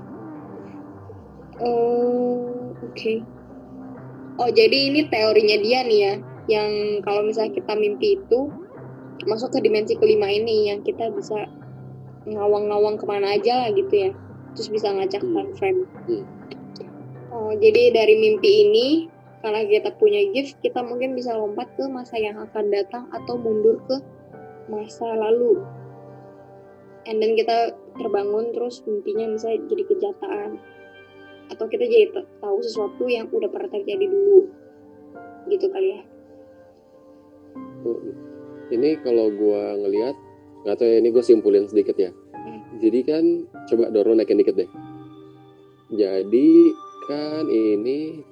Oh, 1.60 2.76
oke. 2.80 3.14
Oh, 4.40 4.48
jadi 4.48 4.78
ini 4.90 5.06
teorinya 5.12 5.56
dia 5.60 5.84
nih 5.84 5.98
ya, 6.06 6.14
yang 6.58 6.70
kalau 7.04 7.22
misalnya 7.22 7.52
kita 7.52 7.76
mimpi 7.76 8.24
itu 8.24 8.56
masuk 9.28 9.52
ke 9.54 9.58
dimensi 9.62 9.94
kelima 10.00 10.26
ini, 10.32 10.72
yang 10.72 10.80
kita 10.82 11.12
bisa 11.12 11.36
ngawang-ngawang 12.26 12.96
ke 12.98 13.04
mana 13.06 13.36
aja 13.36 13.52
lah 13.66 13.70
gitu 13.76 13.94
ya, 13.94 14.10
terus 14.56 14.68
bisa 14.72 14.88
ngacak 14.96 15.22
Hmm. 15.22 15.34
time 15.36 15.52
frame. 15.58 15.80
Hmm. 16.08 16.41
Oh, 17.32 17.56
jadi 17.56 17.96
dari 17.96 18.20
mimpi 18.20 18.68
ini, 18.68 18.88
karena 19.40 19.64
kita 19.64 19.96
punya 19.96 20.20
gift, 20.36 20.60
kita 20.60 20.84
mungkin 20.84 21.16
bisa 21.16 21.32
lompat 21.32 21.72
ke 21.80 21.88
masa 21.88 22.20
yang 22.20 22.36
akan 22.36 22.68
datang 22.68 23.08
atau 23.08 23.40
mundur 23.40 23.80
ke 23.88 23.96
masa 24.68 25.16
lalu. 25.16 25.64
And 27.08 27.18
then 27.18 27.34
kita 27.34 27.74
terbangun 27.98 28.52
terus 28.54 28.84
mimpinya 28.84 29.32
bisa 29.32 29.48
jadi 29.66 29.82
kenyataan. 29.88 30.60
Atau 31.50 31.66
kita 31.72 31.88
jadi 31.88 32.12
tahu 32.38 32.58
sesuatu 32.62 33.08
yang 33.08 33.26
udah 33.32 33.48
pernah 33.48 33.72
terjadi 33.72 34.06
dulu. 34.06 34.52
Gitu 35.48 35.66
kali 35.72 35.88
ya. 35.98 36.00
Ini 38.72 39.02
kalau 39.02 39.32
gue 39.32 39.62
ngelihat, 39.82 40.16
nggak 40.62 40.76
tahu 40.78 40.88
ya 40.88 40.96
ini 41.02 41.08
gue 41.10 41.24
simpulin 41.24 41.66
sedikit 41.66 41.96
ya. 41.98 42.14
Hmm. 42.36 42.60
Jadi 42.78 42.98
kan 43.02 43.24
coba 43.66 43.90
Doro 43.90 44.14
naikin 44.14 44.38
dikit 44.38 44.54
deh. 44.54 44.70
Jadi 45.92 46.48
kan 47.06 47.44
ini 47.50 48.22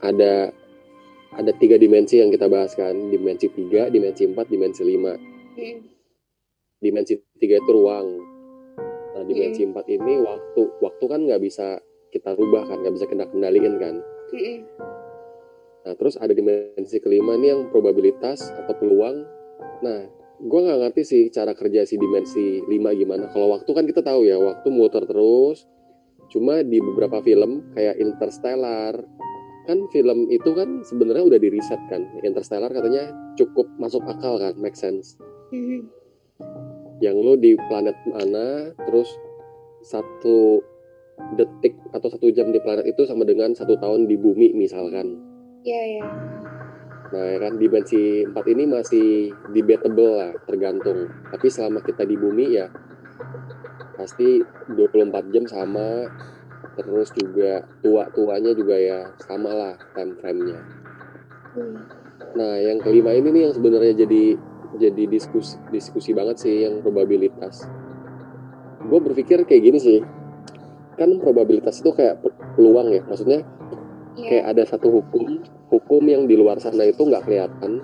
ada 0.00 0.54
ada 1.36 1.52
tiga 1.60 1.78
dimensi 1.78 2.18
yang 2.18 2.32
kita 2.32 2.50
bahas 2.50 2.74
kan, 2.74 2.96
dimensi 3.12 3.46
tiga, 3.52 3.86
dimensi 3.92 4.26
empat, 4.26 4.46
dimensi 4.50 4.82
lima. 4.82 5.14
Hmm. 5.54 5.78
Dimensi 6.80 7.20
tiga 7.38 7.60
itu 7.60 7.70
ruang. 7.70 8.08
Nah 9.14 9.22
dimensi 9.28 9.62
empat 9.62 9.86
ini 9.86 10.20
waktu, 10.24 10.62
waktu 10.80 11.04
kan 11.06 11.20
nggak 11.28 11.42
bisa 11.44 11.78
kita 12.10 12.34
rubah 12.34 12.66
kan, 12.66 12.82
nggak 12.82 12.94
bisa 12.98 13.06
kita 13.06 13.24
kendaliin 13.30 13.76
kan. 13.78 13.94
Mm-mm. 14.34 14.56
Nah, 15.80 15.94
terus 15.96 16.20
ada 16.20 16.36
dimensi 16.36 17.00
kelima 17.00 17.40
nih 17.40 17.56
yang 17.56 17.60
probabilitas 17.72 18.52
atau 18.52 18.74
peluang. 18.76 19.24
Nah, 19.80 20.00
gue 20.36 20.60
nggak 20.60 20.78
ngerti 20.86 21.02
sih 21.02 21.22
cara 21.32 21.56
kerja 21.56 21.88
si 21.88 21.96
dimensi 21.96 22.60
lima 22.68 22.92
gimana. 22.92 23.32
Kalau 23.32 23.56
waktu 23.56 23.70
kan 23.72 23.84
kita 23.88 24.04
tahu 24.04 24.28
ya, 24.28 24.36
waktu 24.36 24.68
muter 24.68 25.08
terus. 25.08 25.64
Cuma 26.30 26.62
di 26.62 26.78
beberapa 26.78 27.18
film 27.20 27.74
kayak 27.74 27.98
Interstellar, 27.98 28.94
kan 29.66 29.78
film 29.90 30.30
itu 30.30 30.50
kan 30.54 30.86
sebenarnya 30.86 31.26
udah 31.26 31.38
di 31.42 31.48
riset 31.50 31.78
kan. 31.90 32.06
Interstellar 32.22 32.70
katanya 32.70 33.10
cukup 33.34 33.66
masuk 33.82 34.06
akal 34.06 34.38
kan, 34.38 34.54
make 34.58 34.78
sense. 34.78 35.18
Mhm. 35.50 35.90
Yang 37.02 37.16
lu 37.18 37.32
di 37.34 37.52
planet 37.66 37.96
mana, 38.06 38.70
terus 38.86 39.10
satu 39.82 40.62
detik 41.36 41.76
atau 41.92 42.08
satu 42.08 42.32
jam 42.32 42.48
di 42.48 42.60
planet 42.62 42.86
itu 42.88 43.04
sama 43.04 43.26
dengan 43.26 43.52
satu 43.52 43.76
tahun 43.76 44.08
di 44.08 44.16
bumi 44.16 44.56
misalkan. 44.56 45.18
Iya, 45.66 45.82
iya. 45.98 46.06
Nah, 47.10 47.24
ya 47.26 47.38
kan 47.42 47.58
dimensi 47.58 48.22
4 48.22 48.54
ini 48.54 48.64
masih 48.70 49.34
debatable 49.50 50.14
lah, 50.14 50.32
tergantung. 50.46 51.10
Tapi 51.26 51.50
selama 51.50 51.82
kita 51.82 52.06
di 52.06 52.14
bumi 52.14 52.54
ya 52.54 52.70
pasti 54.00 54.40
24 54.72 55.28
jam 55.28 55.44
sama 55.44 56.08
terus 56.80 57.12
juga 57.12 57.68
tua-tuanya 57.84 58.56
juga 58.56 58.80
ya 58.80 59.12
sama 59.20 59.52
lah 59.52 59.74
time 59.92 60.16
frame-nya. 60.16 60.58
Hmm. 61.52 61.76
Nah, 62.32 62.56
yang 62.56 62.80
kelima 62.80 63.12
ini 63.12 63.28
nih 63.28 63.42
yang 63.50 63.54
sebenarnya 63.54 63.92
jadi 64.06 64.24
jadi 64.80 65.02
diskusi 65.04 65.60
diskusi 65.68 66.16
banget 66.16 66.40
sih 66.40 66.64
yang 66.64 66.80
probabilitas. 66.80 67.68
Gue 68.88 69.00
berpikir 69.04 69.44
kayak 69.44 69.62
gini 69.68 69.78
sih. 69.78 70.00
Kan 70.96 71.20
probabilitas 71.20 71.84
itu 71.84 71.92
kayak 71.92 72.24
pe- 72.24 72.32
peluang 72.56 72.96
ya. 72.96 73.02
Maksudnya 73.04 73.44
Iya. 74.16 74.26
kayak 74.26 74.44
ada 74.56 74.62
satu 74.66 74.88
hukum 74.90 75.42
hukum 75.70 76.02
yang 76.08 76.26
di 76.26 76.34
luar 76.34 76.58
sana 76.58 76.82
itu 76.82 76.98
nggak 77.06 77.24
kelihatan 77.24 77.78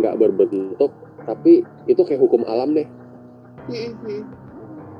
nggak 0.00 0.16
berbentuk 0.16 0.90
tapi 1.28 1.60
itu 1.84 2.00
kayak 2.08 2.22
hukum 2.24 2.40
alam 2.48 2.72
deh 2.72 2.88
Mhm. 3.68 4.24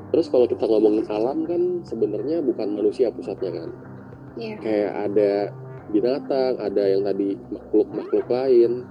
Terus 0.08 0.26
kalau 0.28 0.48
kita 0.48 0.64
ngomongin 0.64 1.04
alam 1.08 1.44
kan 1.44 1.84
sebenarnya 1.84 2.40
bukan 2.40 2.74
manusia 2.74 3.12
pusatnya 3.12 3.52
kan 3.64 3.70
Iya. 4.38 4.54
kayak 4.62 4.92
ada 5.10 5.30
binatang 5.90 6.54
ada 6.62 6.82
yang 6.86 7.02
tadi 7.02 7.34
makhluk 7.50 7.88
makhluk 7.90 8.26
lain 8.28 8.86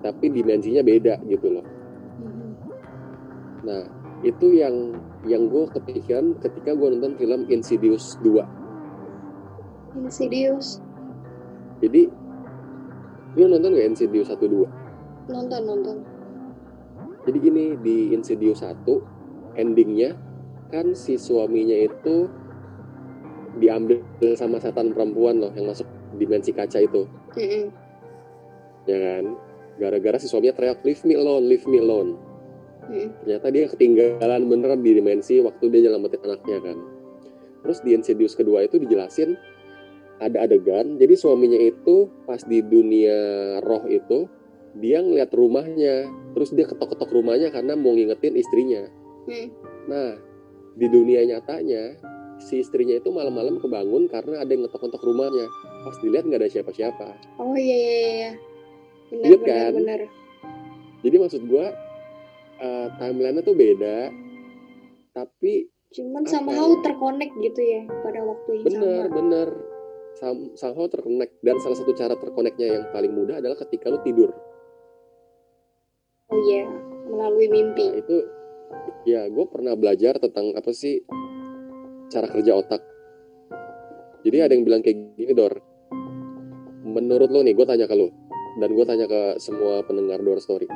tapi 0.00 0.26
dimensinya 0.28 0.80
beda 0.80 1.20
gitu 1.26 1.60
loh 1.60 1.66
Mhm. 2.18 2.48
nah 3.62 3.82
itu 4.24 4.46
yang 4.56 4.96
yang 5.24 5.48
gue 5.48 5.64
kepikiran 5.70 6.36
ketika 6.40 6.72
gue 6.72 6.88
nonton 6.90 7.14
film 7.16 7.44
Insidious 7.48 8.16
2 8.20 8.42
Insidious. 9.94 10.80
jadi 11.78 12.08
lu 13.34 13.46
nonton 13.46 13.74
gak 13.74 13.88
Insidious 13.90 14.30
1 14.30 14.46
2 14.46 14.66
Nonton, 15.24 15.62
nonton. 15.64 15.96
Jadi 17.24 17.38
gini 17.40 17.64
di 17.80 18.12
Insidious 18.12 18.60
1 18.60 19.00
endingnya 19.54 20.18
kan 20.70 20.92
si 20.96 21.14
suaminya 21.20 21.76
itu 21.76 22.26
diambil 23.58 24.02
sama 24.34 24.58
setan 24.58 24.90
perempuan 24.90 25.38
loh 25.38 25.54
yang 25.54 25.70
masuk 25.70 25.86
dimensi 26.18 26.50
kaca 26.50 26.82
itu, 26.82 27.06
Mhm. 27.38 27.64
ya 28.90 28.98
kan? 28.98 29.24
Gara-gara 29.78 30.18
si 30.18 30.26
suaminya 30.26 30.54
teriak 30.54 30.82
leave 30.82 31.02
me 31.06 31.14
alone, 31.14 31.44
leave 31.46 31.66
me 31.66 31.78
alone. 31.78 32.18
Mhm. 32.90 33.08
Ternyata 33.22 33.46
dia 33.54 33.64
ketinggalan 33.70 34.42
beneran 34.50 34.80
di 34.82 34.90
dimensi 34.98 35.38
waktu 35.38 35.70
dia 35.70 35.90
nyelamatin 35.90 36.22
anaknya 36.26 36.58
kan. 36.62 36.78
Terus 37.62 37.78
di 37.80 37.90
Insidious 37.94 38.34
kedua 38.34 38.66
itu 38.66 38.76
dijelasin 38.76 39.38
ada 40.22 40.46
adegan, 40.46 40.94
jadi 40.98 41.14
suaminya 41.18 41.58
itu 41.58 42.06
pas 42.22 42.38
di 42.46 42.62
dunia 42.62 43.18
roh 43.62 43.82
itu 43.90 44.30
dia 44.78 45.02
ngeliat 45.02 45.30
rumahnya 45.30 46.10
terus 46.34 46.50
dia 46.50 46.66
ketok-ketok 46.66 47.10
rumahnya 47.14 47.54
karena 47.54 47.78
mau 47.78 47.94
ngingetin 47.94 48.34
istrinya 48.34 48.90
Hmm. 49.24 49.48
nah 49.86 50.10
di 50.74 50.86
dunia 50.86 51.24
nyatanya 51.24 51.96
si 52.36 52.58
istrinya 52.58 52.94
itu 52.94 53.08
malam-malam 53.08 53.56
kebangun 53.56 54.04
karena 54.04 54.42
ada 54.42 54.50
yang 54.50 54.66
ngetok-ngetok 54.66 55.00
rumahnya 55.00 55.46
pas 55.80 55.96
dilihat 55.98 56.24
nggak 56.24 56.40
ada 56.40 56.50
siapa-siapa 56.50 57.08
Oh 57.38 57.54
iya 57.54 57.76
iya 57.76 57.94
iya. 58.10 58.30
Benar 59.06 59.22
Lihat 59.24 59.40
benar 59.40 59.46
kan? 59.46 59.72
benar. 59.74 60.00
jadi 61.00 61.16
maksud 61.16 61.42
gua 61.44 61.66
eh, 62.58 62.86
timelinenya 62.96 63.40
tuh 63.40 63.54
beda 63.54 63.98
tapi 65.12 65.70
Cuman 65.94 66.20
Apa 66.20 66.30
somehow 66.32 66.68
ya? 66.68 66.80
terkonek 66.82 67.30
gitu 67.38 67.60
ya 67.62 67.86
pada 68.02 68.18
waktu 68.20 68.50
yang 68.52 68.64
bener 68.66 68.82
sama. 69.00 69.14
bener 69.14 69.48
Sam- 70.14 70.50
somehow 70.52 70.86
terconnect 70.86 71.38
dan 71.38 71.54
salah 71.58 71.74
satu 71.74 71.90
cara 71.90 72.14
terkoneknya 72.14 72.66
yang 72.72 72.84
paling 72.90 73.10
mudah 73.10 73.38
adalah 73.38 73.54
ketika 73.56 73.88
lu 73.88 74.02
tidur 74.02 74.34
Oh 76.26 76.40
iya, 76.42 76.66
melalui 77.06 77.46
mimpi. 77.46 77.84
Nah 77.84 78.00
itu 78.00 78.16
ya 79.04 79.28
gue 79.28 79.44
pernah 79.48 79.76
belajar 79.76 80.16
tentang 80.16 80.56
apa 80.56 80.70
sih 80.72 81.04
cara 82.08 82.28
kerja 82.30 82.56
otak. 82.56 82.82
Jadi 84.24 84.36
ada 84.40 84.52
yang 84.56 84.64
bilang 84.64 84.80
kayak 84.80 85.16
gini 85.20 85.32
Dor. 85.36 85.60
Menurut 86.84 87.28
lo 87.28 87.44
nih 87.44 87.52
gue 87.52 87.66
tanya 87.68 87.84
ke 87.84 87.96
lo 87.96 88.08
dan 88.60 88.70
gue 88.70 88.84
tanya 88.86 89.06
ke 89.10 89.36
semua 89.42 89.82
pendengar 89.84 90.22
Dor 90.22 90.40
Story. 90.40 90.70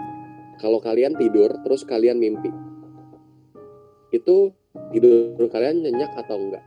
Kalau 0.58 0.82
kalian 0.82 1.14
tidur 1.14 1.54
terus 1.62 1.86
kalian 1.86 2.18
mimpi, 2.18 2.50
itu 4.10 4.50
tidur 4.90 5.46
kalian 5.46 5.86
nyenyak 5.86 6.10
atau 6.18 6.34
enggak? 6.34 6.64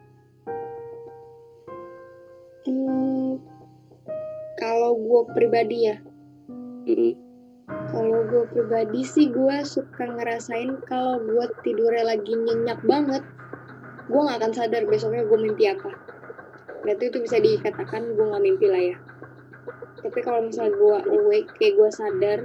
Hmm, 2.64 3.36
kalau 4.56 4.96
gue 4.96 5.22
pribadi 5.36 5.92
ya, 5.92 6.00
Mm-mm. 6.88 7.31
Kalau 7.92 8.24
gue 8.24 8.44
pribadi 8.56 9.02
sih 9.04 9.28
gue 9.28 9.64
suka 9.68 10.08
ngerasain 10.08 10.80
kalau 10.88 11.20
gue 11.20 11.46
tidurnya 11.62 12.16
lagi 12.16 12.34
nyenyak 12.34 12.80
banget, 12.88 13.24
gue 14.08 14.22
nggak 14.22 14.38
akan 14.40 14.54
sadar 14.56 14.84
besoknya 14.88 15.28
gue 15.28 15.40
mimpi 15.40 15.68
apa. 15.68 15.92
Berarti 16.82 17.04
itu 17.12 17.18
bisa 17.20 17.38
dikatakan 17.38 18.16
gue 18.16 18.26
nggak 18.26 18.44
mimpi 18.44 18.66
lah 18.72 18.82
ya. 18.82 18.98
Tapi 20.02 20.20
kalau 20.26 20.50
misalnya 20.50 20.74
gue 20.80 20.98
awake, 21.14 21.52
kayak 21.60 21.78
gue 21.78 21.90
sadar, 21.94 22.40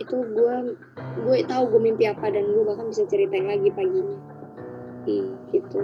itu 0.00 0.16
gue 0.16 0.54
gue 1.20 1.36
tahu 1.44 1.62
gue 1.76 1.80
mimpi 1.84 2.08
apa 2.08 2.32
dan 2.32 2.48
gue 2.48 2.64
bahkan 2.64 2.88
bisa 2.88 3.04
ceritain 3.06 3.46
lagi 3.46 3.68
paginya 3.70 4.18
Hmm. 5.00 5.32
gitu. 5.48 5.80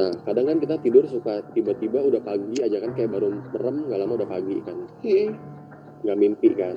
Nah 0.00 0.12
kadang 0.24 0.48
kan 0.48 0.56
kita 0.64 0.80
tidur 0.80 1.04
suka 1.04 1.44
tiba-tiba 1.52 2.00
udah 2.00 2.22
pagi 2.24 2.56
aja 2.62 2.80
kan 2.80 2.96
kayak 2.96 3.12
baru 3.12 3.36
merem 3.52 3.76
nggak 3.84 3.98
lama 4.00 4.12
udah 4.16 4.28
pagi 4.30 4.56
kan 4.64 4.76
Hmm, 5.04 5.28
nggak 6.04 6.18
mimpi 6.18 6.48
kan 6.54 6.76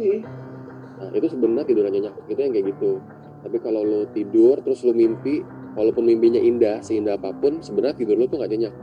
hmm. 0.00 0.20
Nah, 0.96 1.12
itu 1.12 1.28
sebenarnya 1.28 1.66
tidur 1.68 1.84
nyenyak 1.92 2.14
itu 2.26 2.40
yang 2.40 2.52
kayak 2.56 2.66
gitu. 2.72 3.04
Tapi 3.44 3.56
kalau 3.60 3.84
lo 3.84 4.00
tidur 4.10 4.58
terus 4.64 4.80
lo 4.82 4.96
mimpi, 4.96 5.44
walaupun 5.76 6.08
mimpinya 6.08 6.40
indah, 6.40 6.80
seindah 6.80 7.20
apa 7.20 7.36
pun, 7.36 7.60
sebenarnya 7.60 8.00
tidur 8.00 8.16
lo 8.16 8.24
tuh 8.26 8.40
nggak 8.40 8.52
nyenyak. 8.56 8.74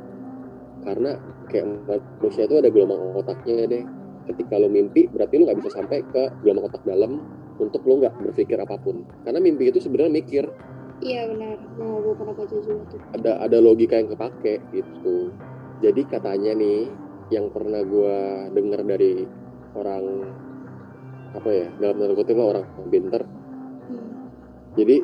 Karena 0.86 1.12
kayak 1.50 1.66
manusia 1.90 2.46
itu 2.46 2.56
ada 2.62 2.70
gelombang 2.70 3.02
otaknya 3.18 3.66
deh. 3.66 3.84
Ketika 4.30 4.56
lo 4.62 4.70
mimpi, 4.70 5.10
berarti 5.10 5.34
lo 5.42 5.44
nggak 5.50 5.60
bisa 5.66 5.72
sampai 5.74 6.06
ke 6.06 6.24
gelombang 6.46 6.70
otak 6.70 6.86
dalam 6.86 7.18
untuk 7.58 7.82
lo 7.84 7.94
nggak 8.06 8.14
berpikir 8.30 8.62
apa 8.62 8.78
pun. 8.78 9.04
Karena 9.26 9.42
mimpi 9.42 9.74
itu 9.74 9.82
sebenarnya 9.82 10.14
mikir, 10.14 10.46
Iya 11.04 11.28
benar. 11.36 11.60
Mau 11.76 12.00
gue 12.00 12.16
pernah 12.16 12.32
baca 12.32 12.56
juga 12.64 12.80
tuh. 12.88 13.02
ada 13.12 13.36
ada 13.44 13.58
logika 13.60 14.00
yang 14.00 14.16
kepake 14.16 14.64
gitu. 14.72 15.36
Jadi 15.84 16.02
katanya 16.08 16.56
nih, 16.56 16.88
yang 17.28 17.52
pernah 17.52 17.84
gua 17.84 18.48
dengar 18.56 18.88
dari 18.88 19.28
orang 19.74 20.04
apa 21.34 21.50
ya 21.50 21.68
dalam 21.82 21.96
tanda 21.98 22.14
kutip 22.14 22.36
lah 22.38 22.48
orang 22.58 22.66
pinter 22.94 23.24
Hmm. 23.84 24.32
Jadi 24.80 25.04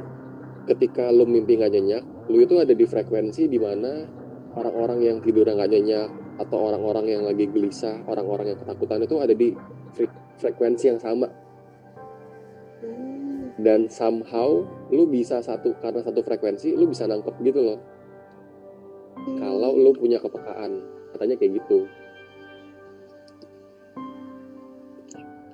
ketika 0.72 1.12
lu 1.12 1.28
mimpi 1.28 1.60
nggak 1.60 1.74
nyenyak, 1.76 2.04
lu 2.32 2.40
itu 2.40 2.56
ada 2.64 2.72
di 2.72 2.86
frekuensi 2.88 3.52
di 3.52 3.60
mana 3.60 4.08
orang-orang 4.56 5.04
yang 5.04 5.18
tidur 5.20 5.44
nggak 5.44 5.68
nyenyak 5.68 6.08
atau 6.40 6.72
orang-orang 6.72 7.12
yang 7.12 7.24
lagi 7.28 7.52
gelisah, 7.52 8.08
orang-orang 8.08 8.56
yang 8.56 8.60
ketakutan 8.64 9.04
itu 9.04 9.16
ada 9.20 9.36
di 9.36 9.52
fre- 9.92 10.16
frekuensi 10.40 10.86
yang 10.96 11.00
sama 11.04 11.28
Hmm. 12.80 13.52
dan 13.60 13.92
somehow 13.92 14.64
lu 14.88 15.04
bisa 15.12 15.44
satu 15.44 15.76
karena 15.84 16.00
satu 16.00 16.24
frekuensi 16.24 16.72
lu 16.80 16.88
bisa 16.88 17.04
nangkep 17.04 17.36
gitu 17.44 17.60
loh. 17.60 17.80
Kalau 19.20 19.76
lu 19.76 19.92
punya 19.92 20.24
kepekaan, 20.24 20.80
katanya 21.12 21.36
kayak 21.36 21.60
gitu. 21.60 21.84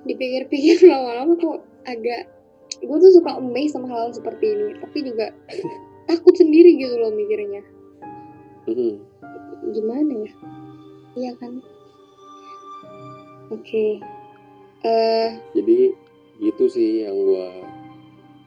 Dipikir-pikir 0.06 0.86
lama-lama 0.90 1.34
kok 1.36 1.58
agak 1.86 2.30
gue 2.82 2.96
tuh 2.98 3.12
suka 3.14 3.38
amazed 3.38 3.74
sama 3.74 3.88
hal 3.90 4.12
seperti 4.14 4.52
ini 4.52 4.78
tapi 4.78 4.98
juga 5.06 5.30
takut 6.10 6.34
sendiri 6.34 6.78
gitu 6.78 6.94
loh 6.98 7.10
mikirnya 7.12 7.62
Mm-mm. 8.66 8.98
gimana 9.70 10.12
ya 10.26 10.32
iya 11.16 11.30
kan 11.38 11.52
oke 13.50 13.86
eh 14.86 15.30
Jadi 15.54 15.78
gitu 16.36 16.64
sih 16.68 17.08
yang 17.08 17.16
gua 17.16 17.48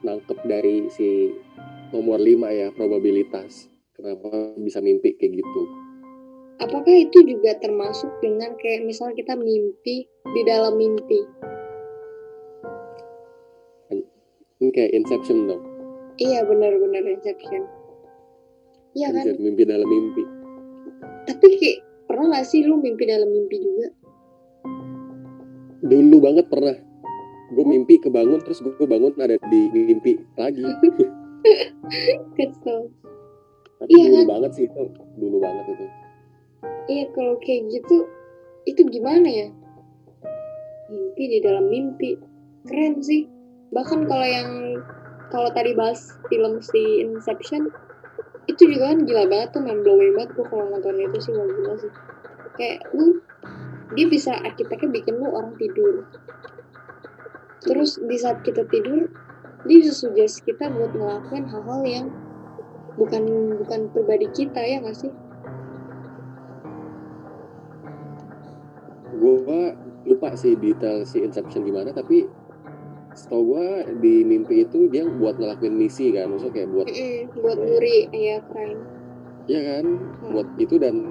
nangkep 0.06 0.38
dari 0.46 0.86
si 0.88 1.34
nomor 1.90 2.22
5 2.22 2.38
ya 2.54 2.70
probabilitas. 2.70 3.66
Kenapa 3.98 4.54
bisa 4.56 4.78
mimpi 4.78 5.18
kayak 5.18 5.42
gitu? 5.42 5.62
apakah 6.60 6.92
itu 6.92 7.24
juga 7.24 7.56
termasuk 7.58 8.20
dengan 8.20 8.52
kayak 8.60 8.84
misalnya 8.84 9.16
kita 9.16 9.34
mimpi 9.34 10.04
di 10.06 10.42
dalam 10.44 10.76
mimpi 10.76 11.24
Kayak 14.70 14.90
Inception 14.94 15.48
dong. 15.50 15.62
iya 16.16 16.44
benar-benar 16.44 17.02
Inception 17.06 17.62
iya 18.92 19.10
kan 19.10 19.24
mimpi 19.38 19.62
dalam 19.64 19.86
mimpi. 19.86 20.22
tapi 21.24 21.46
kayak 21.58 21.78
pernah 22.10 22.38
gak 22.38 22.46
sih 22.46 22.66
lu 22.66 22.78
mimpi 22.78 23.06
dalam 23.06 23.30
mimpi 23.30 23.56
juga 23.58 23.88
Dulu 25.80 26.20
banget 26.20 26.44
pernah. 26.52 26.76
Gue 27.56 27.64
mimpi 27.64 27.96
kebangun 27.98 28.36
terus 28.44 28.60
gue 28.60 28.84
bangun 28.84 29.16
ada 29.16 29.40
di 29.48 29.60
mimpi 29.72 30.20
lagi. 30.36 30.60
kesel 32.36 32.92
Tapi 33.80 33.88
Iya 33.88 34.04
dulu 34.12 34.16
kan? 34.20 34.26
banget 34.28 34.50
sih 34.60 34.64
itu. 34.68 34.84
Dulu 35.16 35.36
banget 35.40 35.64
itu. 35.72 35.86
Iya 36.90 37.04
kalau 37.16 37.40
kayak 37.40 37.72
gitu 37.72 37.96
itu 38.68 38.82
gimana 38.92 39.24
ya? 39.24 39.48
Mimpi 40.92 41.22
di 41.32 41.38
dalam 41.40 41.72
mimpi 41.72 42.20
keren 42.68 43.00
sih. 43.00 43.24
Bahkan 43.70 44.10
kalau 44.10 44.26
yang 44.26 44.50
kalau 45.30 45.50
tadi 45.54 45.78
bahas 45.78 46.18
film 46.26 46.58
si 46.58 47.06
Inception 47.06 47.70
itu 48.50 48.66
juga 48.66 48.90
kan 48.90 49.06
gila 49.06 49.30
banget 49.30 49.54
tuh 49.54 49.62
main 49.62 49.78
blowing 49.86 50.18
banget 50.18 50.34
gue 50.34 50.46
kalau 50.50 50.66
nonton 50.74 50.98
itu 50.98 51.18
sih 51.22 51.32
wah 51.38 51.46
gila 51.46 51.74
sih. 51.78 51.92
Kayak 52.58 52.90
lu 52.90 53.22
dia 53.94 54.06
bisa 54.10 54.34
arsiteknya 54.42 54.90
bikin 54.90 55.22
lu 55.22 55.30
orang 55.30 55.54
tidur. 55.54 56.02
Terus 57.62 58.02
di 58.02 58.16
saat 58.18 58.42
kita 58.42 58.66
tidur 58.66 59.06
dia 59.68 59.76
bisa 59.78 59.94
suggest 59.94 60.42
kita 60.42 60.66
buat 60.72 60.90
ngelakuin 60.96 61.46
hal-hal 61.46 61.80
yang 61.86 62.06
bukan 62.98 63.54
bukan 63.62 63.86
pribadi 63.94 64.26
kita 64.34 64.58
ya 64.58 64.82
nggak 64.82 64.98
sih? 64.98 65.12
Gue 69.14 69.78
lupa 70.08 70.34
sih 70.34 70.58
detail 70.58 71.06
si 71.06 71.22
Inception 71.22 71.62
gimana 71.62 71.94
tapi 71.94 72.39
setahu 73.14 73.42
gue 73.54 73.66
di 73.98 74.14
mimpi 74.22 74.62
itu 74.62 74.86
dia 74.86 75.02
buat 75.06 75.34
ngelakuin 75.36 75.74
misi 75.74 76.14
kan 76.14 76.30
maksudnya 76.30 76.54
kayak 76.62 76.68
buat 76.70 76.86
Mm-mm, 76.86 77.42
buat 77.42 77.58
nguri 77.58 77.98
ya 78.14 78.38
keren. 78.46 78.78
Iya 79.50 79.60
kan, 79.66 79.84
buat 80.30 80.48
itu 80.62 80.74
dan 80.78 81.10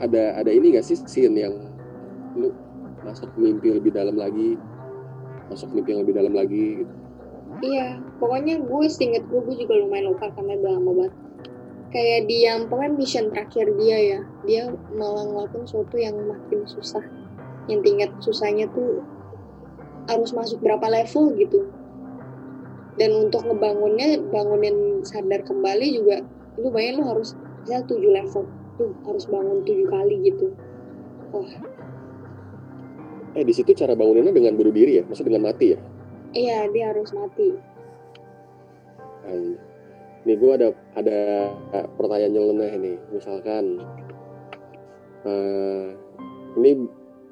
ada 0.00 0.40
ada 0.40 0.48
ini 0.48 0.72
gak 0.72 0.86
sih 0.88 0.96
scene 0.96 1.36
yang 1.36 1.54
lu 2.32 2.48
masuk 3.04 3.28
mimpi 3.36 3.76
lebih 3.76 3.92
dalam 3.92 4.16
lagi, 4.16 4.56
masuk 5.52 5.68
mimpi 5.76 5.92
yang 5.92 6.02
lebih 6.02 6.16
dalam 6.16 6.32
lagi. 6.32 6.82
Gitu. 6.82 6.94
iya 7.62 8.02
pokoknya 8.18 8.66
gue 8.66 8.84
seinget 8.90 9.22
gue 9.30 9.38
gue 9.38 9.54
juga 9.54 9.78
lumayan 9.78 10.10
lupa 10.10 10.32
karena 10.32 10.58
udah 10.58 10.72
lama 10.80 10.90
banget. 10.96 11.14
Kayak 11.94 12.20
di 12.26 12.36
yang 12.42 12.60
pokoknya 12.66 12.92
mission 12.98 13.26
terakhir 13.30 13.66
dia 13.78 13.98
ya 14.00 14.20
dia 14.42 14.62
malah 14.98 15.22
ngelakuin 15.28 15.62
sesuatu 15.68 15.94
yang 16.00 16.16
makin 16.24 16.66
susah. 16.66 17.04
Yang 17.70 17.80
tingkat 17.86 18.10
susahnya 18.18 18.66
tuh 18.74 19.06
harus 20.08 20.30
masuk 20.36 20.60
berapa 20.60 20.84
level 20.88 21.34
gitu. 21.38 21.68
Dan 22.94 23.10
untuk 23.26 23.42
ngebangunnya 23.42 24.22
bangunin 24.30 25.02
sadar 25.02 25.42
kembali 25.42 25.86
juga 25.98 26.22
lu 26.54 26.70
bayangin 26.70 27.02
lu 27.02 27.04
harus 27.10 27.34
misal 27.66 27.82
7 27.82 27.98
level 27.98 28.44
tuh 28.78 28.90
harus 29.02 29.24
bangun 29.26 29.58
tujuh 29.66 29.88
kali 29.90 30.16
gitu. 30.30 30.46
Wah. 31.34 31.50
Eh 33.34 33.42
di 33.42 33.50
situ 33.50 33.74
cara 33.74 33.98
banguninnya 33.98 34.30
dengan 34.30 34.54
bunuh 34.54 34.70
diri 34.70 35.02
ya, 35.02 35.04
maksudnya 35.06 35.34
dengan 35.34 35.50
mati 35.50 35.74
ya. 35.74 35.78
iya 36.34 36.66
dia 36.70 36.90
harus 36.90 37.10
mati. 37.14 37.54
Anjir. 39.26 39.58
Nih 40.24 40.36
gue 40.40 40.52
ada 40.56 40.68
ada 40.96 41.20
pertanyaan 42.00 42.32
nyeleneh 42.32 42.72
nih, 42.80 42.96
misalkan 43.12 43.76
eh 45.28 45.92
ini 46.56 46.70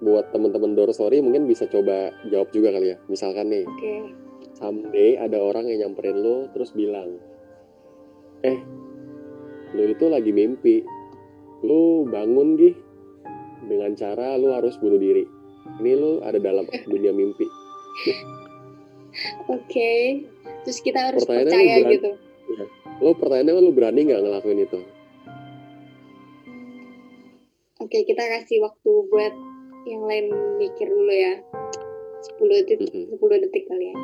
buat 0.02 0.34
teman-teman 0.34 0.74
Door 0.74 0.90
Story 0.90 1.22
mungkin 1.22 1.46
bisa 1.46 1.70
coba 1.70 2.10
jawab 2.26 2.50
juga 2.50 2.74
kali 2.74 2.92
ya. 2.92 2.98
Misalkan 3.06 3.48
nih, 3.48 3.62
Oke. 3.64 3.94
someday 4.58 5.14
ada 5.14 5.38
orang 5.38 5.70
yang 5.70 5.88
nyamperin 5.88 6.18
lo 6.18 6.50
terus 6.50 6.74
bilang, 6.74 7.22
eh, 8.42 8.58
lo 9.72 9.82
itu 9.86 10.10
lagi 10.10 10.34
mimpi, 10.34 10.82
lo 11.62 12.02
bangun 12.04 12.58
gih 12.58 12.74
dengan 13.70 13.94
cara 13.94 14.34
lo 14.34 14.58
harus 14.58 14.74
bunuh 14.82 14.98
diri. 14.98 15.22
Ini 15.78 15.92
lo 15.94 16.18
ada 16.20 16.42
dalam 16.42 16.66
dunia 16.90 17.14
mimpi. 17.14 17.46
Oke. 19.46 20.26
Terus 20.62 20.78
kita 20.78 21.10
harus 21.10 21.22
Pertanyaannya 21.22 21.50
percaya 21.54 21.74
berat. 21.78 21.92
gitu. 21.94 22.10
Lo 22.98 23.10
pertanyaannya 23.14 23.54
lo 23.56 23.70
berani 23.70 24.00
nggak 24.06 24.22
ngelakuin 24.22 24.60
itu? 24.62 24.78
Oke, 27.78 28.06
kita 28.06 28.22
kasih 28.22 28.62
waktu 28.62 28.92
buat 29.10 29.34
yang 29.86 30.02
lain 30.06 30.26
mikir 30.58 30.86
dulu 30.88 31.12
ya. 31.12 31.34
10 32.38 32.66
detik, 32.70 32.86
Mm-mm. 32.86 33.18
10 33.18 33.42
detik 33.42 33.66
kali 33.66 33.90
ya. 33.90 33.96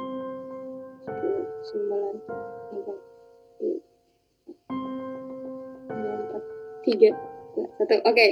10, 1.06 1.86
9, 1.86 2.18
8, 2.82 2.98
7, 3.62 3.78
4, 6.82 7.14
3, 7.14 7.14
1. 7.78 8.10
Oke. 8.10 8.28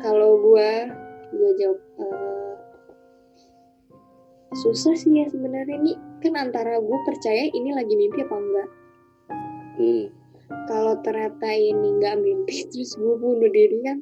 Kalau 0.00 0.40
gua, 0.40 0.88
gua 1.36 1.50
jawab 1.60 1.80
eh, 2.00 2.50
susah 4.56 4.94
sih 4.98 5.14
ya 5.14 5.28
sebenarnya 5.30 5.78
nih 5.78 5.96
kan 6.20 6.34
antara 6.36 6.82
gue 6.82 6.98
percaya 7.06 7.48
ini 7.54 7.70
lagi 7.70 7.94
mimpi 7.94 8.20
apa 8.26 8.36
enggak 8.36 8.68
Hmm. 9.80 10.12
kalau 10.68 10.98
ternyata 11.00 11.48
ini 11.56 11.96
nggak 11.96 12.20
mimpi 12.20 12.56
terus 12.74 12.98
gue 13.00 13.14
bunuh 13.16 13.48
diri 13.48 13.80
kan 13.80 13.98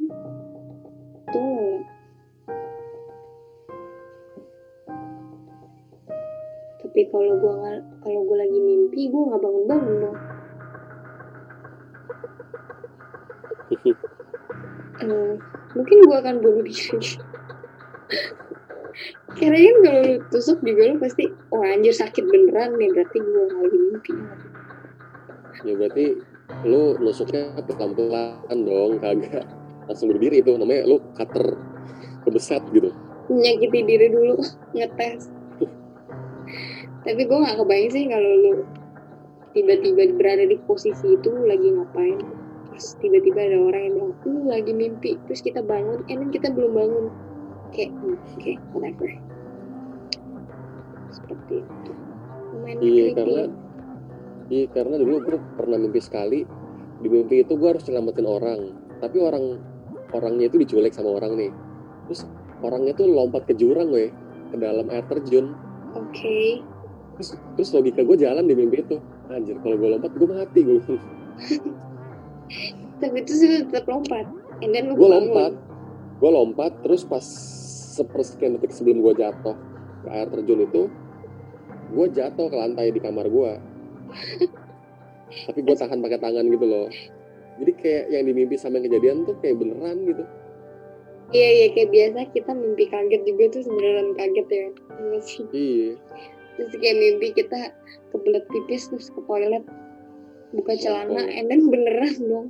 tuh 1.30 1.82
tapi 6.78 7.00
kalau 7.12 7.34
gue 7.36 7.72
kalau 8.00 8.20
gue 8.26 8.36
lagi 8.36 8.58
mimpi 8.58 9.12
gue 9.12 9.22
nggak 9.22 9.40
bangun 9.42 9.64
bangun 9.68 9.96
dong 10.08 10.18
Eh, 14.98 15.32
mungkin 15.78 15.96
gue 16.10 16.16
akan 16.18 16.42
bunuh 16.42 16.62
diri. 16.66 16.98
Karena 19.38 19.58
kan 19.62 19.76
kalau 19.86 20.00
lu 20.02 20.18
tusuk 20.34 20.58
juga 20.66 20.90
lu 20.90 20.98
pasti 20.98 21.30
oh 21.54 21.62
anjir 21.62 21.94
sakit 21.94 22.26
beneran 22.26 22.74
nih 22.74 22.90
berarti 22.90 23.18
gue 23.22 23.44
lagi 23.46 23.78
mimpi. 23.78 24.12
Ya 25.62 25.72
berarti 25.78 26.04
lo 26.66 26.98
nusuknya 26.98 27.54
pelan-pelan 27.62 28.58
dong, 28.66 28.98
kagak 28.98 29.46
langsung 29.88 30.12
bunuh 30.12 30.22
diri 30.22 30.44
itu 30.44 30.53
namanya 30.55 30.85
lo 30.85 31.01
cutter 31.16 31.57
kebeset 32.29 32.62
gitu. 32.77 32.92
menyakiti 33.29 33.81
diri 33.85 34.07
dulu 34.09 34.40
ngetes. 34.77 35.29
Tapi 37.05 37.20
gue 37.24 37.38
nggak 37.40 37.57
kebayang 37.61 37.90
sih 37.92 38.05
kalau 38.09 38.31
lu 38.40 38.53
tiba-tiba 39.53 40.12
berada 40.16 40.44
di 40.44 40.57
posisi 40.64 41.16
itu 41.16 41.29
lu 41.29 41.44
lagi 41.48 41.72
ngapain. 41.72 42.20
Terus 42.72 42.96
tiba-tiba 43.01 43.40
ada 43.48 43.59
orang 43.61 43.83
yang 43.85 43.94
bilang 43.96 44.12
lu 44.24 44.40
lagi 44.48 44.72
mimpi. 44.72 45.16
Terus 45.29 45.40
kita 45.44 45.61
bangun 45.64 46.05
and 46.09 46.24
then 46.24 46.31
kita 46.33 46.48
belum 46.53 46.72
bangun. 46.77 47.05
Kayak 47.72 47.92
hmm, 47.96 48.16
oke 48.16 48.53
whatever. 48.77 49.09
Seperti 51.12 51.55
itu. 51.64 51.92
Lumayan 52.57 52.77
Iya 52.81 53.07
karena 53.12 53.42
iya 54.48 54.66
karena 54.72 54.94
dulu 55.01 55.14
gue 55.20 55.38
pernah 55.57 55.77
mimpi 55.77 56.01
sekali. 56.01 56.40
Di 56.98 57.09
mimpi 57.12 57.44
itu 57.44 57.57
gue 57.57 57.68
harus 57.68 57.85
nyelamatin 57.85 58.27
orang. 58.27 58.61
Tapi 58.98 59.16
orang 59.22 59.44
orangnya 60.14 60.46
itu 60.48 60.56
diculik 60.60 60.92
sama 60.94 61.16
orang 61.16 61.36
nih. 61.36 61.50
Terus 62.08 62.24
orangnya 62.64 62.92
tuh 62.96 63.06
lompat 63.08 63.46
ke 63.46 63.54
jurang 63.54 63.92
gue 63.92 64.10
ke 64.52 64.56
dalam 64.56 64.88
air 64.88 65.04
terjun. 65.06 65.52
Oke. 65.94 66.62
Terus, 67.18 67.34
terus 67.58 67.68
logika 67.74 68.06
gue 68.06 68.16
jalan 68.16 68.46
di 68.46 68.54
mimpi 68.54 68.84
itu. 68.84 68.96
Anjir 69.28 69.60
kalau 69.60 69.76
gue 69.76 69.88
lompat 69.92 70.12
gue 70.16 70.28
mati 70.28 70.60
gue 70.64 70.80
tapi 72.98 73.22
itu 73.22 73.32
sih 73.36 73.48
tetap 73.68 73.86
lompat. 73.86 74.26
And 74.64 74.74
then 74.74 74.90
lu 74.90 74.98
gue 74.98 75.06
lompat. 75.06 75.52
Gue 76.18 76.30
lompat 76.34 76.72
terus 76.82 77.06
pas 77.06 77.22
sepersekian 77.98 78.58
detik 78.58 78.70
sebelum 78.70 79.02
gue 79.02 79.14
jatuh 79.18 79.58
ke 80.06 80.08
air 80.14 80.30
terjun 80.30 80.62
itu 80.62 80.82
gue 81.90 82.06
jatuh 82.14 82.46
ke 82.46 82.56
lantai 82.56 82.94
di 82.94 83.00
kamar 83.02 83.26
gue 83.26 83.52
tapi 85.50 85.60
gue 85.66 85.76
tahan 85.76 85.98
pakai 85.98 86.20
tangan 86.22 86.46
gitu 86.46 86.66
loh 86.68 86.86
jadi 87.58 87.72
kayak 87.74 88.04
yang 88.14 88.24
dimimpi 88.30 88.54
sama 88.54 88.78
yang 88.78 88.86
kejadian 88.90 89.16
tuh 89.26 89.34
kayak 89.42 89.58
beneran 89.58 90.06
gitu. 90.06 90.24
Iya 91.28 91.48
iya 91.52 91.66
kayak 91.76 91.90
biasa 91.92 92.18
kita 92.32 92.50
mimpi 92.56 92.84
kaget 92.88 93.22
juga 93.28 93.44
tuh 93.52 93.60
beneran 93.68 94.08
kaget 94.16 94.46
ya. 94.48 94.66
Iya 94.96 95.18
sih. 95.20 95.46
Iya. 95.52 95.90
Terus 96.56 96.72
kayak 96.80 96.96
mimpi 96.96 97.26
kita 97.36 97.60
kebelet 98.14 98.44
pipis 98.48 98.88
terus 98.88 99.12
ke 99.12 99.20
toilet 99.28 99.64
buka 100.56 100.72
celana 100.80 101.20
Oh. 101.20 101.28
and 101.28 101.46
then 101.52 101.68
beneran 101.68 102.16
dong. 102.24 102.48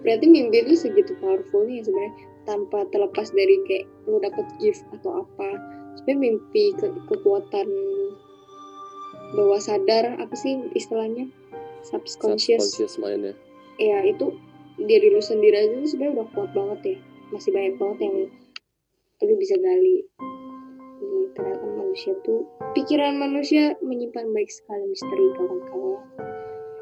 Berarti 0.00 0.26
mimpi 0.32 0.64
itu 0.64 0.72
segitu 0.80 1.12
powerfulnya 1.20 1.76
ya 1.76 1.82
sebenarnya 1.84 2.14
tanpa 2.48 2.88
terlepas 2.88 3.28
dari 3.36 3.60
kayak 3.68 3.84
lu 4.08 4.16
dapet 4.16 4.46
gift 4.56 4.80
atau 4.96 5.26
apa. 5.28 5.48
Sebenarnya 6.00 6.18
mimpi 6.24 6.72
ke 6.80 6.88
kekuatan 7.12 7.68
bawah 9.36 9.60
sadar 9.60 10.16
apa 10.16 10.32
sih 10.32 10.56
istilahnya? 10.72 11.28
Subconscious. 11.84 12.64
Subconscious 12.64 12.96
mind 12.96 13.28
ya 13.28 13.34
ya 13.80 14.04
itu 14.04 14.36
diri 14.80 15.12
lu 15.12 15.22
sendiri 15.22 15.56
aja 15.56 15.74
tuh 15.78 15.88
sebenarnya 15.88 16.14
udah 16.20 16.26
kuat 16.34 16.50
banget 16.52 16.80
ya. 16.84 16.96
Masih 17.32 17.50
banyak 17.54 17.74
banget 17.76 17.98
yang 18.04 18.16
lu 19.22 19.34
bisa 19.38 19.54
gali. 19.56 19.96
Ini 21.02 21.20
ternyata 21.34 21.66
manusia 21.66 22.12
tuh 22.22 22.46
pikiran 22.74 23.18
manusia 23.18 23.74
menyimpan 23.82 24.30
baik 24.32 24.50
sekali 24.50 24.84
misteri 24.90 25.26
kawan-kawan. 25.38 26.02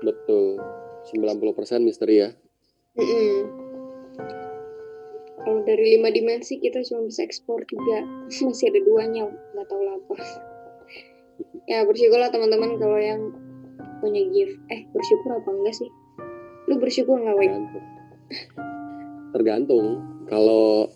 Betul. 0.00 0.60
90% 1.16 1.86
misteri 1.86 2.16
ya. 2.24 2.30
Mm-mm. 2.98 3.46
kalau 5.40 5.62
dari 5.64 5.96
lima 5.96 6.12
dimensi 6.12 6.58
kita 6.60 6.84
cuma 6.84 7.08
bisa 7.08 7.24
ekspor 7.24 7.64
tiga. 7.64 8.04
Masih 8.44 8.68
ada 8.68 8.80
duanya 8.84 9.30
nggak 9.56 9.66
tahu 9.68 9.82
lah 9.84 9.96
apa. 9.96 10.14
Ya 11.64 11.86
bersyukurlah 11.86 12.34
teman-teman 12.34 12.76
kalau 12.76 12.98
yang 12.98 13.32
punya 14.02 14.26
gift. 14.28 14.58
Eh 14.68 14.84
bersyukur 14.92 15.38
apa 15.38 15.48
enggak 15.54 15.78
sih 15.78 15.88
lu 16.70 16.78
bersyukur 16.78 17.18
nggak 17.18 17.34
Wek? 17.34 17.50
tergantung 17.50 17.84
tergantung 19.32 19.86
kalau 20.24 20.86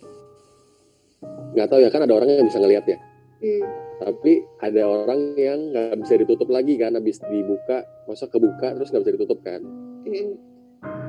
nggak 1.53 1.67
tahu 1.67 1.81
ya 1.81 1.91
kan 1.91 2.03
ada 2.03 2.15
orang 2.15 2.29
yang 2.33 2.47
bisa 2.47 2.59
ngelihat 2.59 2.87
ya 2.87 2.99
Hmm. 3.35 3.61
tapi 4.01 4.41
ada 4.59 4.83
orang 4.89 5.37
yang 5.37 5.69
nggak 5.69 6.01
bisa 6.01 6.17
ditutup 6.17 6.49
lagi 6.49 6.81
kan 6.81 6.97
habis 6.97 7.21
dibuka 7.21 7.85
masa 8.07 8.25
kebuka 8.25 8.73
terus 8.73 8.89
nggak 8.89 9.05
bisa 9.05 9.15
ditutup 9.15 9.45
kan 9.45 9.61
Mm-mm. 10.01 10.33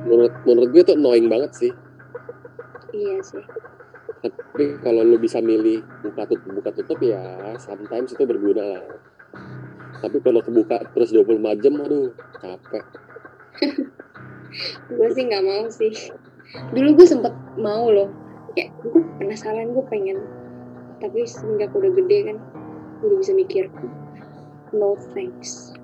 menurut 0.04 0.34
menurut 0.44 0.68
gue 0.68 0.82
itu 0.82 0.92
annoying 0.92 1.26
banget 1.26 1.56
sih 1.56 1.72
Iya 2.92 3.16
sih. 3.24 3.40
tapi 4.20 4.76
kalau 4.78 5.00
lu 5.00 5.16
bisa 5.16 5.40
milih 5.40 5.80
buka 6.02 6.28
tutup 6.28 6.50
buka 6.52 6.70
tutup 6.74 6.98
ya 7.00 7.24
sometimes 7.56 8.12
itu 8.12 8.22
berguna 8.22 8.64
lah 8.68 8.84
tapi 9.96 10.20
kalau 10.20 10.44
kebuka 10.44 10.76
terus 10.92 11.08
24 11.10 11.40
jam 11.56 11.72
aduh 11.80 12.12
capek 12.36 12.84
Gue 14.90 15.08
sih 15.12 15.24
nggak 15.26 15.44
mau 15.44 15.64
sih. 15.68 15.92
Dulu 16.72 16.96
gue 16.96 17.06
sempet 17.06 17.32
mau 17.60 17.88
loh. 17.90 18.10
Ya, 18.56 18.72
gue 18.80 19.02
penasaran, 19.20 19.76
gue 19.76 19.84
pengen. 19.92 20.18
Tapi 21.02 21.28
semenjak 21.28 21.76
udah 21.76 21.92
gede 21.92 22.32
kan, 22.32 22.36
gue 23.00 23.06
udah 23.12 23.18
bisa 23.20 23.32
mikir. 23.36 23.68
No 24.72 24.96
thanks. 25.12 25.76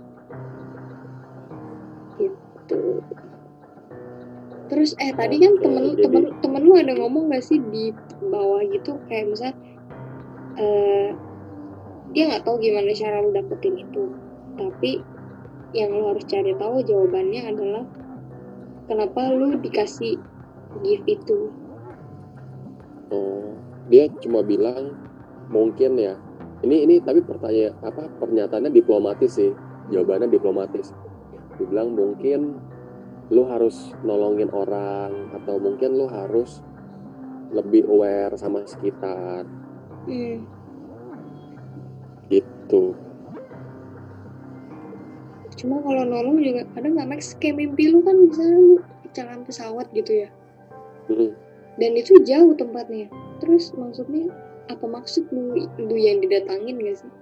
Gitu. 2.16 2.80
Terus 4.72 4.96
eh 4.96 5.12
tadi 5.12 5.36
kan 5.36 5.60
temen 5.60 6.00
temen 6.00 6.32
temen 6.40 6.62
lu 6.64 6.80
ada 6.80 6.96
ngomong 6.96 7.28
gak 7.28 7.44
sih 7.44 7.60
di 7.60 7.92
bawah 8.24 8.64
gitu 8.64 8.96
kayak 9.04 9.28
misal 9.28 9.52
eh 10.56 11.12
dia 12.12 12.28
nggak 12.28 12.44
tahu 12.44 12.60
gimana 12.60 12.92
cara 12.92 13.24
lu 13.24 13.32
dapetin 13.32 13.76
itu 13.80 14.12
tapi 14.56 15.00
yang 15.72 15.96
lu 15.96 16.12
harus 16.12 16.24
cari 16.28 16.52
tahu 16.56 16.84
jawabannya 16.84 17.40
adalah 17.48 17.84
kenapa 18.86 19.30
lu 19.32 19.58
dikasih 19.60 20.18
gift 20.82 21.06
itu? 21.06 21.50
Oh 23.12 23.54
dia 23.90 24.08
cuma 24.22 24.40
bilang 24.40 24.96
mungkin 25.52 25.98
ya. 25.98 26.14
Ini 26.62 26.86
ini 26.86 27.02
tapi 27.02 27.20
pertanyaan 27.26 27.74
apa 27.82 28.06
pernyataannya 28.22 28.70
diplomatis 28.70 29.34
sih. 29.34 29.50
Jawabannya 29.90 30.30
diplomatis. 30.30 30.94
Dibilang 31.58 31.92
mungkin 31.92 32.56
lu 33.32 33.42
harus 33.48 33.92
nolongin 34.06 34.52
orang 34.52 35.34
atau 35.34 35.58
mungkin 35.58 35.98
lu 35.98 36.06
harus 36.06 36.62
lebih 37.52 37.84
aware 37.90 38.34
sama 38.38 38.64
sekitar. 38.64 39.44
Hmm. 40.02 40.42
gitu 42.32 42.96
cuma 45.58 45.82
kalau 45.84 46.02
nolong 46.06 46.40
juga 46.40 46.64
kadang 46.76 46.96
nggak 46.96 47.08
max 47.08 47.36
kayak 47.38 47.60
mimpi 47.60 47.92
lu 47.92 48.00
kan 48.04 48.16
misalnya 48.16 48.58
lu 48.58 48.76
kecelakaan 49.08 49.42
pesawat 49.44 49.86
gitu 49.92 50.24
ya. 50.24 50.28
Mm, 51.12 51.32
dan 51.80 51.90
itu 51.96 52.12
jauh 52.24 52.52
tempatnya. 52.56 53.08
Terus 53.40 53.72
maksudnya 53.76 54.28
apa 54.68 54.84
maksud 54.84 55.28
lu, 55.32 55.66
lu 55.80 55.96
yang 55.96 56.20
didatangin 56.20 56.78
gak 56.80 56.96
sih? 57.00 57.12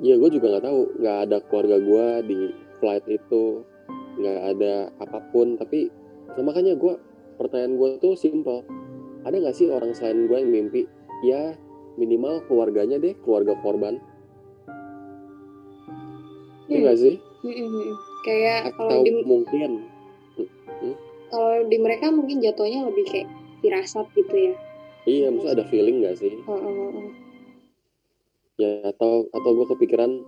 Ya 0.00 0.16
gue 0.16 0.30
juga 0.32 0.56
nggak 0.56 0.64
tahu. 0.64 0.80
Nggak 1.00 1.18
ada 1.28 1.36
keluarga 1.48 1.76
gue 1.78 2.06
di 2.26 2.40
flight 2.80 3.04
itu. 3.06 3.62
Nggak 4.18 4.38
ada 4.56 4.74
apa 4.98 5.18
pun. 5.30 5.60
Tapi 5.60 5.92
nah 6.38 6.44
makanya 6.46 6.74
gue 6.78 6.94
pertanyaan 7.36 7.76
gue 7.76 7.88
tuh 8.00 8.16
simple. 8.16 8.64
Ada 9.28 9.36
nggak 9.36 9.56
sih 9.56 9.68
orang 9.68 9.92
selain 9.92 10.26
gue 10.26 10.38
yang 10.40 10.50
mimpi? 10.50 10.88
Ya 11.20 11.52
minimal 12.00 12.40
keluarganya 12.48 12.96
deh 12.96 13.12
keluarga 13.20 13.52
korban 13.60 14.00
Iya 16.70 16.78
Hmm. 16.78 16.82
nggak 16.86 16.98
sih 17.02 17.14
Mm-mm. 17.40 17.90
kayak 18.22 18.60
kalau 18.78 19.02
di 19.02 19.10
mungkin 19.26 19.70
kalau 21.32 21.56
di 21.66 21.76
mereka 21.82 22.14
mungkin 22.14 22.38
jatuhnya 22.38 22.86
lebih 22.86 23.04
kayak 23.10 23.28
firasat 23.58 24.06
gitu 24.14 24.34
ya 24.34 24.54
iya 25.08 25.26
maksudnya 25.34 25.58
ada 25.58 25.64
feeling 25.66 26.04
nggak 26.04 26.14
sih 26.20 26.30
heeh. 26.30 27.06
ya 28.60 28.72
atau 28.86 29.26
atau 29.34 29.50
gue 29.56 29.66
kepikiran 29.74 30.20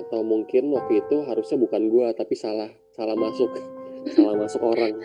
atau 0.00 0.20
mungkin 0.26 0.74
waktu 0.74 1.04
itu 1.06 1.22
harusnya 1.28 1.60
bukan 1.60 1.86
gue 1.86 2.06
tapi 2.18 2.34
salah 2.34 2.72
salah 2.96 3.14
masuk 3.14 3.52
salah 4.16 4.34
masuk 4.34 4.64
orang 4.64 4.96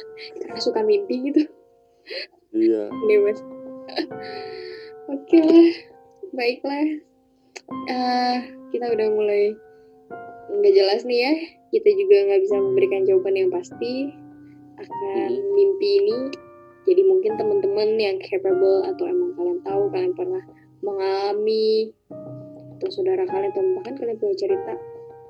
suka 0.58 0.82
mimpi 0.82 1.30
gitu 1.30 1.46
iya 2.56 2.90
Dewas. 3.06 3.40
Oke 5.14 5.38
lah, 5.38 5.70
baiklah. 6.34 6.86
Ah, 7.90 8.42
kita 8.74 8.90
udah 8.90 9.08
mulai 9.14 9.54
nggak 10.60 10.76
jelas 10.76 11.02
nih 11.04 11.20
ya. 11.22 11.34
Kita 11.76 11.90
juga 11.96 12.16
nggak 12.32 12.42
bisa 12.46 12.56
memberikan 12.60 13.02
jawaban 13.04 13.36
yang 13.36 13.50
pasti 13.52 14.12
akan 14.80 15.32
Hmm. 15.32 15.52
mimpi 15.56 15.90
ini. 16.04 16.18
Jadi 16.86 17.02
mungkin 17.02 17.34
teman-teman 17.40 17.98
yang 17.98 18.18
capable 18.22 18.86
atau 18.86 19.10
emang 19.10 19.34
kalian 19.34 19.60
tahu 19.66 19.84
kalian 19.90 20.14
pernah 20.14 20.44
mengalami 20.86 21.90
atau 22.78 22.90
saudara 22.92 23.26
kalian 23.26 23.50
atau 23.50 23.64
bahkan 23.80 23.96
kalian 23.98 24.18
punya 24.22 24.36
cerita, 24.38 24.74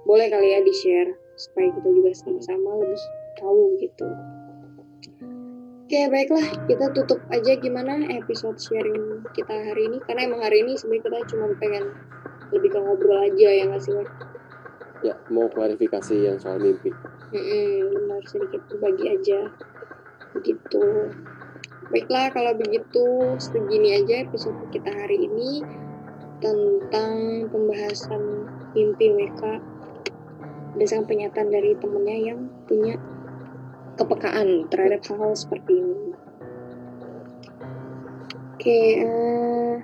boleh 0.04 0.28
kali 0.28 0.52
ya 0.52 0.60
di 0.60 0.74
share 0.76 1.16
supaya 1.40 1.72
kita 1.72 1.88
juga 1.88 2.12
sama-sama 2.12 2.84
lebih 2.84 3.02
tahu 3.40 3.64
gitu. 3.80 4.08
Oke 5.86 6.02
baiklah 6.10 6.48
kita 6.66 6.86
tutup 6.98 7.22
aja 7.30 7.54
gimana 7.62 8.10
episode 8.10 8.58
sharing 8.58 9.22
kita 9.38 9.54
hari 9.54 9.86
ini 9.86 10.02
karena 10.10 10.26
emang 10.26 10.42
hari 10.42 10.66
ini 10.66 10.74
sebenarnya 10.76 11.06
kita 11.08 11.20
cuma 11.30 11.46
pengen 11.62 11.94
lebih 12.50 12.74
ke 12.74 12.80
ngobrol 12.82 13.22
aja 13.22 13.48
ya 13.54 13.64
nggak 13.70 13.80
sih? 13.86 13.94
Ya 15.06 15.15
mau 15.30 15.46
klarifikasi 15.46 16.15
yang 16.18 16.38
soal 16.41 16.58
mimpi. 16.58 16.89
Mm-mm, 17.30 17.94
benar 17.94 18.22
sedikit 18.26 18.62
berbagi 18.74 19.06
aja. 19.13 19.54
Begitu. 20.34 21.13
Baiklah 21.94 22.34
kalau 22.34 22.58
begitu 22.58 23.06
segini 23.38 24.02
aja 24.02 24.26
episode 24.26 24.58
kita 24.74 24.89
hari 24.89 25.30
ini 25.30 25.62
tentang 26.41 27.46
pembahasan 27.54 28.50
mimpi 28.74 29.13
WK 29.13 29.62
berdasarkan 30.76 31.08
pernyataan 31.08 31.50
dari 31.54 31.72
temennya 31.80 32.18
yang 32.34 32.39
punya 32.68 33.00
kepekaan 33.96 34.68
terhadap 34.68 35.00
hal-hal 35.08 35.32
seperti 35.38 35.80
ini. 35.80 36.12
Oke, 38.56 38.82
eh, 39.00 39.76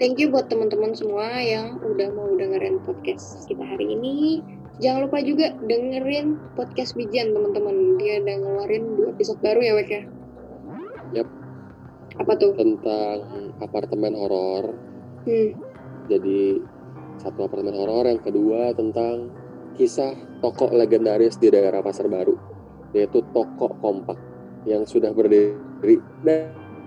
thank 0.00 0.16
you 0.16 0.32
buat 0.32 0.48
teman-teman 0.48 0.96
semua 0.96 1.28
yang 1.44 1.76
udah 1.84 2.08
mau 2.16 2.32
dengerin 2.32 2.80
podcast 2.88 3.44
kita 3.44 3.60
hari 3.62 3.92
ini. 3.94 4.40
Jangan 4.80 5.06
lupa 5.06 5.20
juga 5.20 5.52
dengerin 5.60 6.40
podcast 6.56 6.96
Bijan 6.96 7.36
teman-teman. 7.36 8.00
Dia 8.00 8.24
udah 8.24 8.36
ngeluarin 8.40 8.96
dua 8.96 9.12
episode 9.12 9.36
baru 9.44 9.60
ya, 9.60 9.72
Wek 9.76 9.90
ya? 9.92 10.02
Yap. 11.20 11.28
Apa 12.16 12.32
tuh? 12.40 12.56
tentang 12.56 13.52
apartemen 13.60 14.16
horor 14.16 14.72
Hmm. 15.20 15.52
jadi 16.08 16.64
satu 17.20 17.44
apartemen 17.44 17.76
horor 17.76 18.08
yang 18.08 18.24
kedua 18.24 18.72
tentang 18.72 19.28
kisah 19.76 20.16
toko 20.40 20.72
legendaris 20.72 21.36
di 21.36 21.52
daerah 21.52 21.84
Pasar 21.84 22.08
Baru 22.08 22.40
yaitu 22.96 23.20
toko 23.36 23.68
kompak 23.84 24.16
yang 24.64 24.88
sudah 24.88 25.12
berdiri 25.12 26.00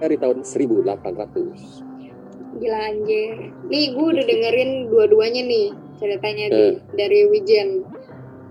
dari 0.01 0.17
tahun 0.17 0.41
1800 0.41 1.92
Gila 2.57 2.79
anjir. 2.93 3.53
Nih, 3.69 3.85
gue 3.93 4.05
udah 4.13 4.25
dengerin 4.25 4.71
dua-duanya 4.93 5.41
nih 5.45 5.67
ceritanya 5.97 6.45
di, 6.53 6.63
dari 6.93 7.19
Wijen. 7.29 7.85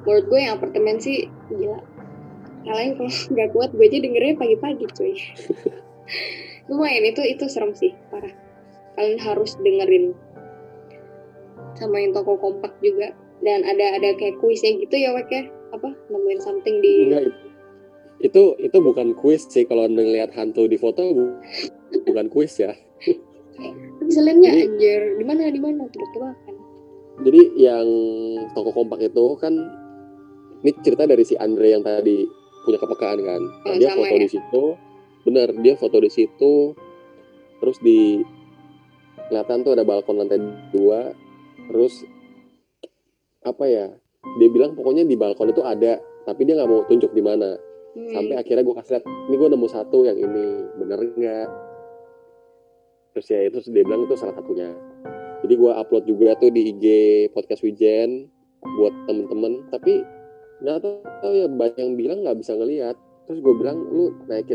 Menurut 0.03 0.25
gue 0.27 0.39
yang 0.43 0.59
apartemen 0.59 0.99
sih 0.99 1.31
gila. 1.53 1.79
Kalian 2.67 2.99
kalau 2.99 3.13
nggak 3.35 3.49
kuat, 3.55 3.71
gue 3.75 3.87
aja 3.87 3.99
dengernya 4.03 4.35
pagi-pagi 4.39 4.87
cuy. 4.95 5.15
Lumayan, 6.71 7.05
itu 7.11 7.23
itu 7.27 7.45
serem 7.47 7.75
sih, 7.75 7.95
parah. 8.11 8.35
Kalian 8.99 9.19
harus 9.23 9.59
dengerin. 9.59 10.15
Sama 11.79 11.99
yang 11.99 12.15
toko 12.15 12.39
kompak 12.39 12.75
juga. 12.83 13.15
Dan 13.43 13.67
ada 13.67 13.99
ada 13.99 14.15
kayak 14.15 14.39
kuisnya 14.39 14.79
gitu 14.79 14.95
ya, 14.95 15.11
Wek 15.19 15.31
ya? 15.31 15.51
Apa? 15.75 15.91
Nemuin 16.15 16.39
something 16.39 16.79
di... 16.79 17.11
Enggak, 17.11 17.35
itu 18.23 18.55
itu 18.63 18.77
bukan 18.79 19.19
kuis 19.19 19.51
sih 19.51 19.67
kalau 19.67 19.91
anda 19.91 20.07
lihat 20.07 20.31
hantu 20.39 20.71
di 20.71 20.79
foto 20.79 21.03
bu- 21.11 21.43
bukan 22.07 22.31
kuis 22.31 22.55
ya 22.55 22.71
Jadi- 24.15 24.67
anjir? 24.69 25.01
Di 25.17 25.25
mana? 25.25 25.41
Di 25.47 25.59
mana? 25.59 25.83
Tebak-tebakan. 25.87 26.55
jadi 27.15 27.41
yang 27.55 27.87
toko 28.51 28.73
kompak 28.73 29.05
itu 29.05 29.37
kan 29.37 29.53
ini 30.59 30.73
cerita 30.81 31.05
dari 31.05 31.23
si 31.23 31.37
Andre 31.37 31.69
yang 31.71 31.83
tadi 31.83 32.25
punya 32.63 32.79
kepekaan 32.79 33.21
kan 33.21 33.41
Nah, 33.63 33.69
Oh, 33.69 33.77
dia 33.77 33.93
foto 33.93 34.09
ya? 34.09 34.19
di 34.19 34.29
situ 34.29 34.63
bener 35.23 35.49
dia 35.57 35.75
foto 35.77 35.97
di 35.99 36.09
situ 36.09 36.73
terus 37.59 37.77
di 37.79 38.25
kelihatan 39.23 39.61
tuh 39.61 39.73
ada 39.73 39.85
balkon 39.85 40.19
lantai 40.19 40.41
dua 40.71 41.13
terus 41.69 42.01
apa 43.43 43.65
ya 43.67 43.87
dia 44.35 44.49
bilang 44.49 44.73
pokoknya 44.73 45.05
di 45.05 45.15
balkon 45.15 45.51
itu 45.51 45.61
ada 45.61 45.99
tapi 46.23 46.43
dia 46.43 46.57
nggak 46.57 46.71
mau 46.71 46.83
tunjuk 46.83 47.11
di 47.11 47.21
mana 47.21 47.61
Hmm. 47.93 48.09
sampai 48.09 48.35
akhirnya 48.35 48.65
gue 48.65 48.73
kasih 48.75 48.93
lihat 48.95 49.05
ini 49.05 49.35
gue 49.37 49.49
nemu 49.49 49.69
satu 49.69 49.99
yang 50.03 50.17
ini 50.17 50.47
bener 50.75 50.97
nggak 51.13 51.47
terus 53.13 53.27
ya 53.29 53.47
itu 53.47 53.61
dia 53.71 53.85
bilang 53.85 54.09
itu 54.09 54.17
salah 54.17 54.35
satunya. 54.37 54.73
Jadi 55.43 55.55
gue 55.59 55.73
upload 55.75 56.05
juga 56.07 56.39
tuh 56.39 56.51
di 56.55 56.71
IG 56.73 56.85
podcast 57.37 57.63
Wijen 57.67 58.31
buat 58.79 58.95
temen-temen. 59.07 59.69
Tapi 59.71 60.03
nggak 60.63 60.79
tahu 60.85 61.33
ya 61.35 61.47
banyak 61.51 61.79
yang 61.79 61.95
bilang 61.99 62.19
nggak 62.23 62.39
bisa 62.39 62.55
ngelihat 62.55 62.95
terus 63.27 63.39
gue 63.39 63.55
bilang 63.55 63.79
lu 63.91 64.11
naikin 64.27 64.51